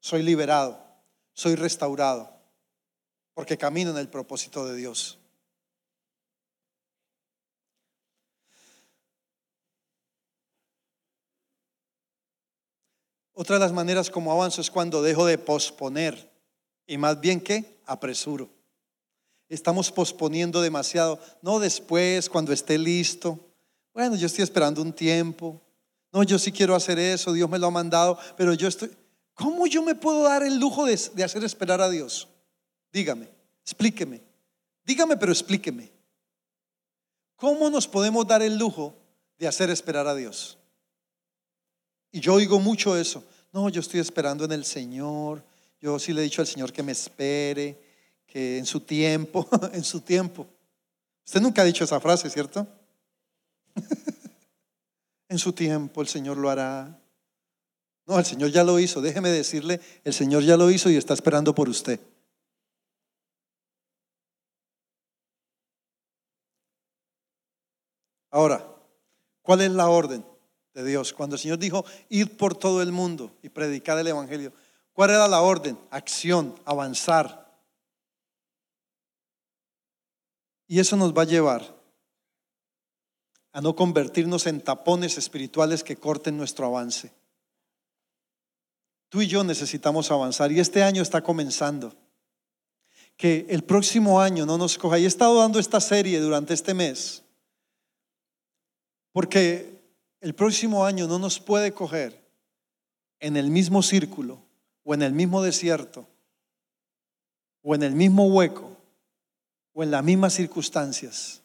soy 0.00 0.22
liberado, 0.22 0.78
soy 1.32 1.54
restaurado, 1.54 2.30
porque 3.32 3.56
camino 3.56 3.90
en 3.90 3.96
el 3.96 4.08
propósito 4.08 4.66
de 4.66 4.76
Dios. 4.76 5.18
Otra 13.32 13.56
de 13.56 13.60
las 13.60 13.72
maneras 13.72 14.10
como 14.10 14.30
avanzo 14.30 14.60
es 14.60 14.70
cuando 14.70 15.00
dejo 15.00 15.24
de 15.24 15.38
posponer 15.38 16.30
y 16.86 16.98
más 16.98 17.18
bien 17.18 17.40
que 17.40 17.80
apresuro. 17.86 18.61
Estamos 19.52 19.92
posponiendo 19.92 20.62
demasiado. 20.62 21.20
No 21.42 21.60
después, 21.60 22.30
cuando 22.30 22.54
esté 22.54 22.78
listo. 22.78 23.38
Bueno, 23.92 24.16
yo 24.16 24.26
estoy 24.26 24.44
esperando 24.44 24.80
un 24.80 24.94
tiempo. 24.94 25.60
No, 26.10 26.22
yo 26.22 26.38
sí 26.38 26.50
quiero 26.50 26.74
hacer 26.74 26.98
eso, 26.98 27.34
Dios 27.34 27.50
me 27.50 27.58
lo 27.58 27.66
ha 27.66 27.70
mandado, 27.70 28.18
pero 28.38 28.54
yo 28.54 28.66
estoy... 28.66 28.90
¿Cómo 29.34 29.66
yo 29.66 29.82
me 29.82 29.94
puedo 29.94 30.22
dar 30.22 30.42
el 30.42 30.58
lujo 30.58 30.86
de, 30.86 30.98
de 31.14 31.22
hacer 31.22 31.44
esperar 31.44 31.82
a 31.82 31.90
Dios? 31.90 32.28
Dígame, 32.94 33.28
explíqueme. 33.60 34.22
Dígame, 34.86 35.18
pero 35.18 35.32
explíqueme. 35.32 35.90
¿Cómo 37.36 37.68
nos 37.68 37.86
podemos 37.86 38.26
dar 38.26 38.40
el 38.40 38.56
lujo 38.56 38.94
de 39.38 39.48
hacer 39.48 39.68
esperar 39.68 40.06
a 40.06 40.14
Dios? 40.14 40.56
Y 42.10 42.20
yo 42.20 42.32
oigo 42.34 42.58
mucho 42.58 42.96
eso. 42.96 43.22
No, 43.52 43.68
yo 43.68 43.82
estoy 43.82 44.00
esperando 44.00 44.46
en 44.46 44.52
el 44.52 44.64
Señor. 44.64 45.44
Yo 45.78 45.98
sí 45.98 46.14
le 46.14 46.22
he 46.22 46.24
dicho 46.24 46.40
al 46.40 46.46
Señor 46.46 46.72
que 46.72 46.82
me 46.82 46.92
espere, 46.92 47.81
que 48.32 48.56
en 48.56 48.64
su 48.64 48.80
tiempo, 48.80 49.46
en 49.74 49.84
su 49.84 50.00
tiempo. 50.00 50.46
Usted 51.26 51.42
nunca 51.42 51.60
ha 51.60 51.66
dicho 51.66 51.84
esa 51.84 52.00
frase, 52.00 52.30
¿cierto? 52.30 52.66
en 55.28 55.38
su 55.38 55.52
tiempo 55.52 56.00
el 56.00 56.08
Señor 56.08 56.38
lo 56.38 56.48
hará. 56.48 56.98
No, 58.06 58.18
el 58.18 58.24
Señor 58.24 58.50
ya 58.50 58.64
lo 58.64 58.78
hizo. 58.78 59.02
Déjeme 59.02 59.28
decirle, 59.28 59.82
el 60.02 60.14
Señor 60.14 60.44
ya 60.44 60.56
lo 60.56 60.70
hizo 60.70 60.88
y 60.88 60.96
está 60.96 61.12
esperando 61.12 61.54
por 61.54 61.68
usted. 61.68 62.00
Ahora, 68.30 68.66
¿cuál 69.42 69.60
es 69.60 69.72
la 69.72 69.90
orden 69.90 70.24
de 70.72 70.84
Dios? 70.84 71.12
Cuando 71.12 71.36
el 71.36 71.40
Señor 71.40 71.58
dijo, 71.58 71.84
ir 72.08 72.34
por 72.38 72.54
todo 72.54 72.80
el 72.80 72.92
mundo 72.92 73.36
y 73.42 73.50
predicar 73.50 73.98
el 73.98 74.06
Evangelio, 74.06 74.54
¿cuál 74.94 75.10
era 75.10 75.28
la 75.28 75.42
orden? 75.42 75.78
Acción, 75.90 76.58
avanzar. 76.64 77.41
Y 80.66 80.78
eso 80.80 80.96
nos 80.96 81.12
va 81.12 81.22
a 81.22 81.26
llevar 81.26 81.76
a 83.52 83.60
no 83.60 83.76
convertirnos 83.76 84.46
en 84.46 84.60
tapones 84.60 85.18
espirituales 85.18 85.84
que 85.84 85.96
corten 85.96 86.36
nuestro 86.36 86.66
avance. 86.66 87.12
Tú 89.08 89.20
y 89.20 89.26
yo 89.26 89.44
necesitamos 89.44 90.10
avanzar 90.10 90.50
y 90.52 90.60
este 90.60 90.82
año 90.82 91.02
está 91.02 91.22
comenzando. 91.22 91.94
Que 93.16 93.46
el 93.50 93.62
próximo 93.62 94.20
año 94.20 94.46
no 94.46 94.56
nos 94.56 94.78
coja. 94.78 94.98
Y 94.98 95.04
he 95.04 95.06
estado 95.06 95.38
dando 95.38 95.58
esta 95.58 95.80
serie 95.80 96.18
durante 96.18 96.54
este 96.54 96.72
mes 96.72 97.22
porque 99.12 99.78
el 100.20 100.34
próximo 100.34 100.84
año 100.84 101.06
no 101.06 101.18
nos 101.18 101.38
puede 101.38 101.72
coger 101.72 102.18
en 103.20 103.36
el 103.36 103.50
mismo 103.50 103.82
círculo 103.82 104.42
o 104.84 104.94
en 104.94 105.02
el 105.02 105.12
mismo 105.12 105.42
desierto 105.42 106.06
o 107.62 107.74
en 107.74 107.82
el 107.82 107.94
mismo 107.94 108.26
hueco 108.26 108.71
o 109.72 109.82
en 109.82 109.90
las 109.90 110.04
mismas 110.04 110.34
circunstancias, 110.34 111.42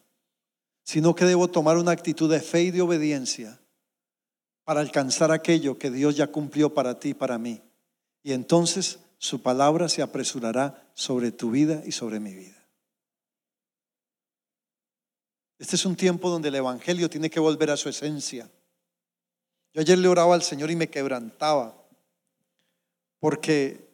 sino 0.83 1.15
que 1.15 1.25
debo 1.25 1.47
tomar 1.47 1.77
una 1.77 1.91
actitud 1.91 2.31
de 2.31 2.39
fe 2.39 2.63
y 2.63 2.71
de 2.71 2.81
obediencia 2.81 3.59
para 4.63 4.81
alcanzar 4.81 5.31
aquello 5.31 5.77
que 5.77 5.91
Dios 5.91 6.15
ya 6.15 6.27
cumplió 6.27 6.73
para 6.73 6.99
ti 6.99 7.09
y 7.09 7.13
para 7.13 7.37
mí. 7.37 7.61
Y 8.23 8.33
entonces 8.33 8.99
su 9.17 9.41
palabra 9.41 9.89
se 9.89 10.01
apresurará 10.01 10.89
sobre 10.93 11.31
tu 11.31 11.51
vida 11.51 11.81
y 11.85 11.91
sobre 11.91 12.19
mi 12.19 12.33
vida. 12.33 12.57
Este 15.59 15.75
es 15.75 15.85
un 15.85 15.95
tiempo 15.95 16.29
donde 16.29 16.49
el 16.49 16.55
Evangelio 16.55 17.09
tiene 17.09 17.29
que 17.29 17.39
volver 17.39 17.71
a 17.71 17.77
su 17.77 17.89
esencia. 17.89 18.49
Yo 19.73 19.81
ayer 19.81 19.97
le 19.97 20.07
oraba 20.07 20.35
al 20.35 20.43
Señor 20.43 20.69
y 20.69 20.75
me 20.75 20.89
quebrantaba, 20.89 21.75
porque 23.19 23.86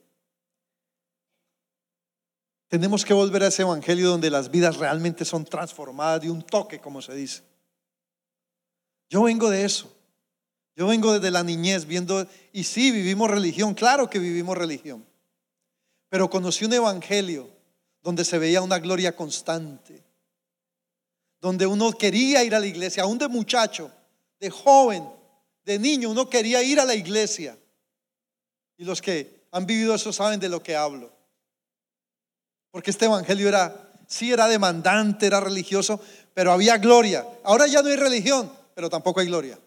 tenemos 2.74 3.06
que 3.06 3.14
volver 3.14 3.44
a 3.44 3.50
ese 3.50 3.62
Evangelio 3.62 4.10
donde 4.10 4.32
las 4.32 4.50
vidas 4.50 4.78
realmente 4.78 5.26
son 5.26 5.46
transformadas 5.46 6.24
de 6.24 6.32
un 6.32 6.42
toque, 6.42 6.80
como 6.80 7.04
se 7.04 7.14
dice. 7.14 7.44
Yo 9.12 9.22
vengo 9.22 9.48
de 9.52 9.64
eso. 9.64 9.96
Yo 10.76 10.88
vengo 10.88 11.14
desde 11.14 11.30
la 11.30 11.44
niñez 11.44 11.86
viendo, 11.86 12.26
y 12.52 12.64
sí, 12.64 12.90
vivimos 12.90 13.30
religión, 13.30 13.76
claro 13.76 14.10
que 14.10 14.18
vivimos 14.18 14.58
religión, 14.58 15.06
pero 16.10 16.32
conocí 16.32 16.66
un 16.66 16.74
Evangelio 16.74 17.48
donde 18.02 18.26
se 18.26 18.40
veía 18.40 18.64
una 18.64 18.80
gloria 18.80 19.16
constante 19.16 20.04
donde 21.40 21.68
uno 21.68 21.92
quería 21.92 22.44
ir 22.44 22.56
a 22.56 22.60
la 22.60 22.66
iglesia, 22.66 23.04
aún 23.04 23.20
de 23.20 23.28
muchacho, 23.28 23.92
de 24.40 24.50
joven, 24.50 25.08
de 25.64 25.78
niño, 25.78 26.10
uno 26.10 26.28
quería 26.28 26.64
ir 26.64 26.80
a 26.80 26.86
la 26.86 26.96
iglesia. 26.96 27.56
Y 28.78 28.84
los 28.84 29.00
que 29.00 29.46
han 29.52 29.68
vivido 29.68 29.94
eso 29.94 30.12
saben 30.12 30.40
de 30.40 30.50
lo 30.50 30.64
que 30.64 30.76
hablo. 30.76 31.14
Porque 32.74 32.90
este 32.90 33.06
evangelio 33.06 33.48
era, 33.48 33.94
sí 34.08 34.32
era 34.32 34.48
demandante, 34.48 35.28
era 35.28 35.40
religioso, 35.40 36.02
pero 36.34 36.52
había 36.52 36.80
gloria. 36.80 37.24
Ahora 37.44 37.68
ya 37.68 37.84
no 37.84 37.90
hay 37.90 37.98
religión, 37.98 38.52
pero 38.74 38.90
tampoco 38.90 39.20
hay 39.20 39.28
gloria. 39.28 39.60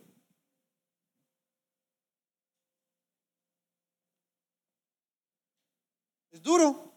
Es 6.32 6.42
duro. 6.42 6.92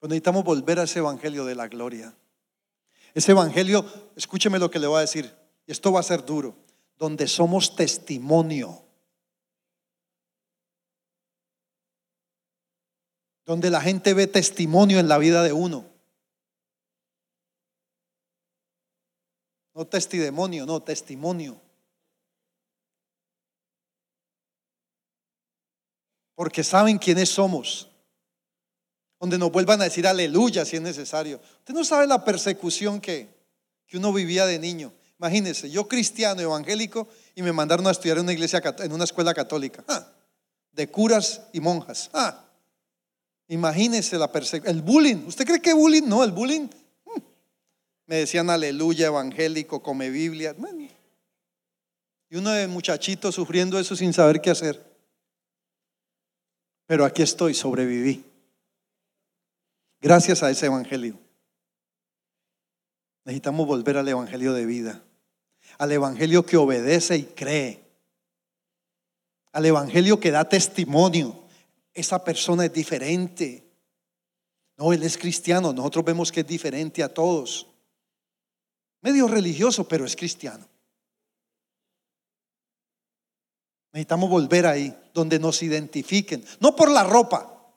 Pero 0.00 0.08
necesitamos 0.08 0.42
volver 0.42 0.80
a 0.80 0.82
ese 0.82 0.98
evangelio 0.98 1.44
de 1.44 1.54
la 1.54 1.68
gloria. 1.68 2.12
Ese 3.14 3.30
evangelio, 3.30 3.86
escúcheme 4.16 4.58
lo 4.58 4.72
que 4.72 4.80
le 4.80 4.88
voy 4.88 4.98
a 4.98 5.02
decir, 5.02 5.32
esto 5.68 5.92
va 5.92 6.00
a 6.00 6.02
ser 6.02 6.24
duro, 6.24 6.56
donde 6.98 7.28
somos 7.28 7.76
testimonio. 7.76 8.82
Donde 13.44 13.70
la 13.70 13.80
gente 13.80 14.14
ve 14.14 14.26
testimonio 14.26 14.98
en 14.98 15.08
la 15.08 15.18
vida 15.18 15.42
de 15.42 15.52
uno. 15.52 15.86
No 19.74 19.86
testimonio, 19.86 20.66
no, 20.66 20.80
testimonio. 20.80 21.60
Porque 26.34 26.64
saben 26.64 26.98
quiénes 26.98 27.28
somos 27.28 27.90
donde 29.24 29.38
nos 29.38 29.50
vuelvan 29.50 29.80
a 29.80 29.84
decir 29.84 30.06
aleluya 30.06 30.66
si 30.66 30.76
es 30.76 30.82
necesario. 30.82 31.40
Usted 31.60 31.72
no 31.72 31.82
sabe 31.82 32.06
la 32.06 32.22
persecución 32.26 33.00
que, 33.00 33.28
que 33.86 33.96
uno 33.96 34.12
vivía 34.12 34.44
de 34.44 34.58
niño. 34.58 34.92
Imagínese, 35.18 35.70
yo 35.70 35.88
cristiano, 35.88 36.42
evangélico, 36.42 37.08
y 37.34 37.40
me 37.40 37.50
mandaron 37.50 37.86
a 37.86 37.92
estudiar 37.92 38.18
en 38.18 38.24
una 38.24 38.34
iglesia, 38.34 38.62
en 38.80 38.92
una 38.92 39.04
escuela 39.04 39.32
católica, 39.32 39.82
ah, 39.88 40.06
de 40.72 40.90
curas 40.90 41.40
y 41.54 41.60
monjas. 41.60 42.10
Ah, 42.12 42.43
imagínese 43.48 44.18
la 44.18 44.30
persecución, 44.30 44.76
el 44.76 44.82
bullying. 44.82 45.26
¿Usted 45.26 45.44
cree 45.46 45.60
que 45.60 45.72
bullying? 45.72 46.04
No, 46.06 46.24
el 46.24 46.32
bullying. 46.32 46.68
Hmm. 47.04 47.20
Me 48.06 48.16
decían 48.16 48.50
aleluya, 48.50 49.06
evangélico, 49.06 49.82
come 49.82 50.10
Biblia. 50.10 50.54
Y 52.30 52.36
uno 52.36 52.50
de 52.50 52.66
muchachito 52.66 53.30
sufriendo 53.30 53.78
eso 53.78 53.94
sin 53.94 54.12
saber 54.12 54.40
qué 54.40 54.50
hacer. 54.50 54.94
Pero 56.86 57.04
aquí 57.04 57.22
estoy, 57.22 57.54
sobreviví. 57.54 58.24
Gracias 60.00 60.42
a 60.42 60.50
ese 60.50 60.66
evangelio. 60.66 61.18
Necesitamos 63.24 63.66
volver 63.66 63.96
al 63.96 64.08
evangelio 64.08 64.52
de 64.52 64.66
vida, 64.66 65.02
al 65.78 65.92
evangelio 65.92 66.44
que 66.44 66.58
obedece 66.58 67.16
y 67.16 67.22
cree, 67.22 67.82
al 69.52 69.64
evangelio 69.64 70.20
que 70.20 70.30
da 70.30 70.46
testimonio. 70.46 71.43
Esa 71.94 72.22
persona 72.22 72.64
es 72.66 72.72
diferente. 72.72 73.64
No, 74.76 74.92
él 74.92 75.02
es 75.04 75.16
cristiano. 75.16 75.72
Nosotros 75.72 76.04
vemos 76.04 76.32
que 76.32 76.40
es 76.40 76.46
diferente 76.46 77.02
a 77.02 77.08
todos. 77.08 77.68
Medio 79.00 79.28
religioso, 79.28 79.86
pero 79.86 80.04
es 80.04 80.16
cristiano. 80.16 80.66
Necesitamos 83.92 84.28
volver 84.28 84.66
ahí, 84.66 84.92
donde 85.14 85.38
nos 85.38 85.62
identifiquen. 85.62 86.44
No 86.58 86.74
por 86.74 86.90
la 86.90 87.04
ropa, 87.04 87.72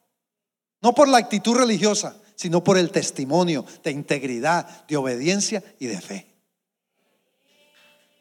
no 0.82 0.96
por 0.96 1.08
la 1.08 1.20
actitud 1.20 1.56
religiosa, 1.56 2.20
sino 2.36 2.64
por 2.64 2.78
el 2.78 2.90
testimonio 2.90 3.64
de 3.84 3.92
integridad, 3.92 4.88
de 4.88 4.98
obediencia 4.98 5.64
y 5.78 5.86
de 5.86 6.02
fe. 6.02 6.28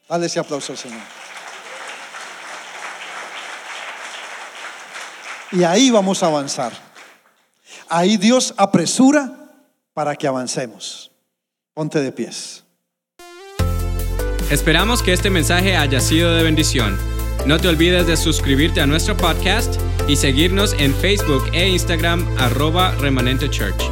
Dale 0.07 0.27
ese 0.27 0.39
aplauso 0.39 0.73
al 0.73 0.77
Señor. 0.77 1.01
Y 5.51 5.63
ahí 5.63 5.89
vamos 5.89 6.23
a 6.23 6.27
avanzar. 6.27 6.73
Ahí 7.89 8.17
Dios 8.17 8.53
apresura 8.57 9.33
para 9.93 10.15
que 10.15 10.27
avancemos. 10.27 11.11
Ponte 11.73 11.99
de 12.01 12.11
pies. 12.11 12.63
Esperamos 14.49 15.03
que 15.03 15.13
este 15.13 15.29
mensaje 15.29 15.75
haya 15.75 15.99
sido 15.99 16.33
de 16.33 16.43
bendición. 16.43 16.97
No 17.45 17.59
te 17.59 17.67
olvides 17.67 18.07
de 18.07 18.17
suscribirte 18.17 18.81
a 18.81 18.87
nuestro 18.87 19.15
podcast 19.15 19.75
y 20.07 20.15
seguirnos 20.15 20.73
en 20.79 20.93
Facebook 20.95 21.43
e 21.53 21.69
Instagram 21.69 22.25
arroba 22.37 22.91
remanente 22.95 23.49
church. 23.49 23.83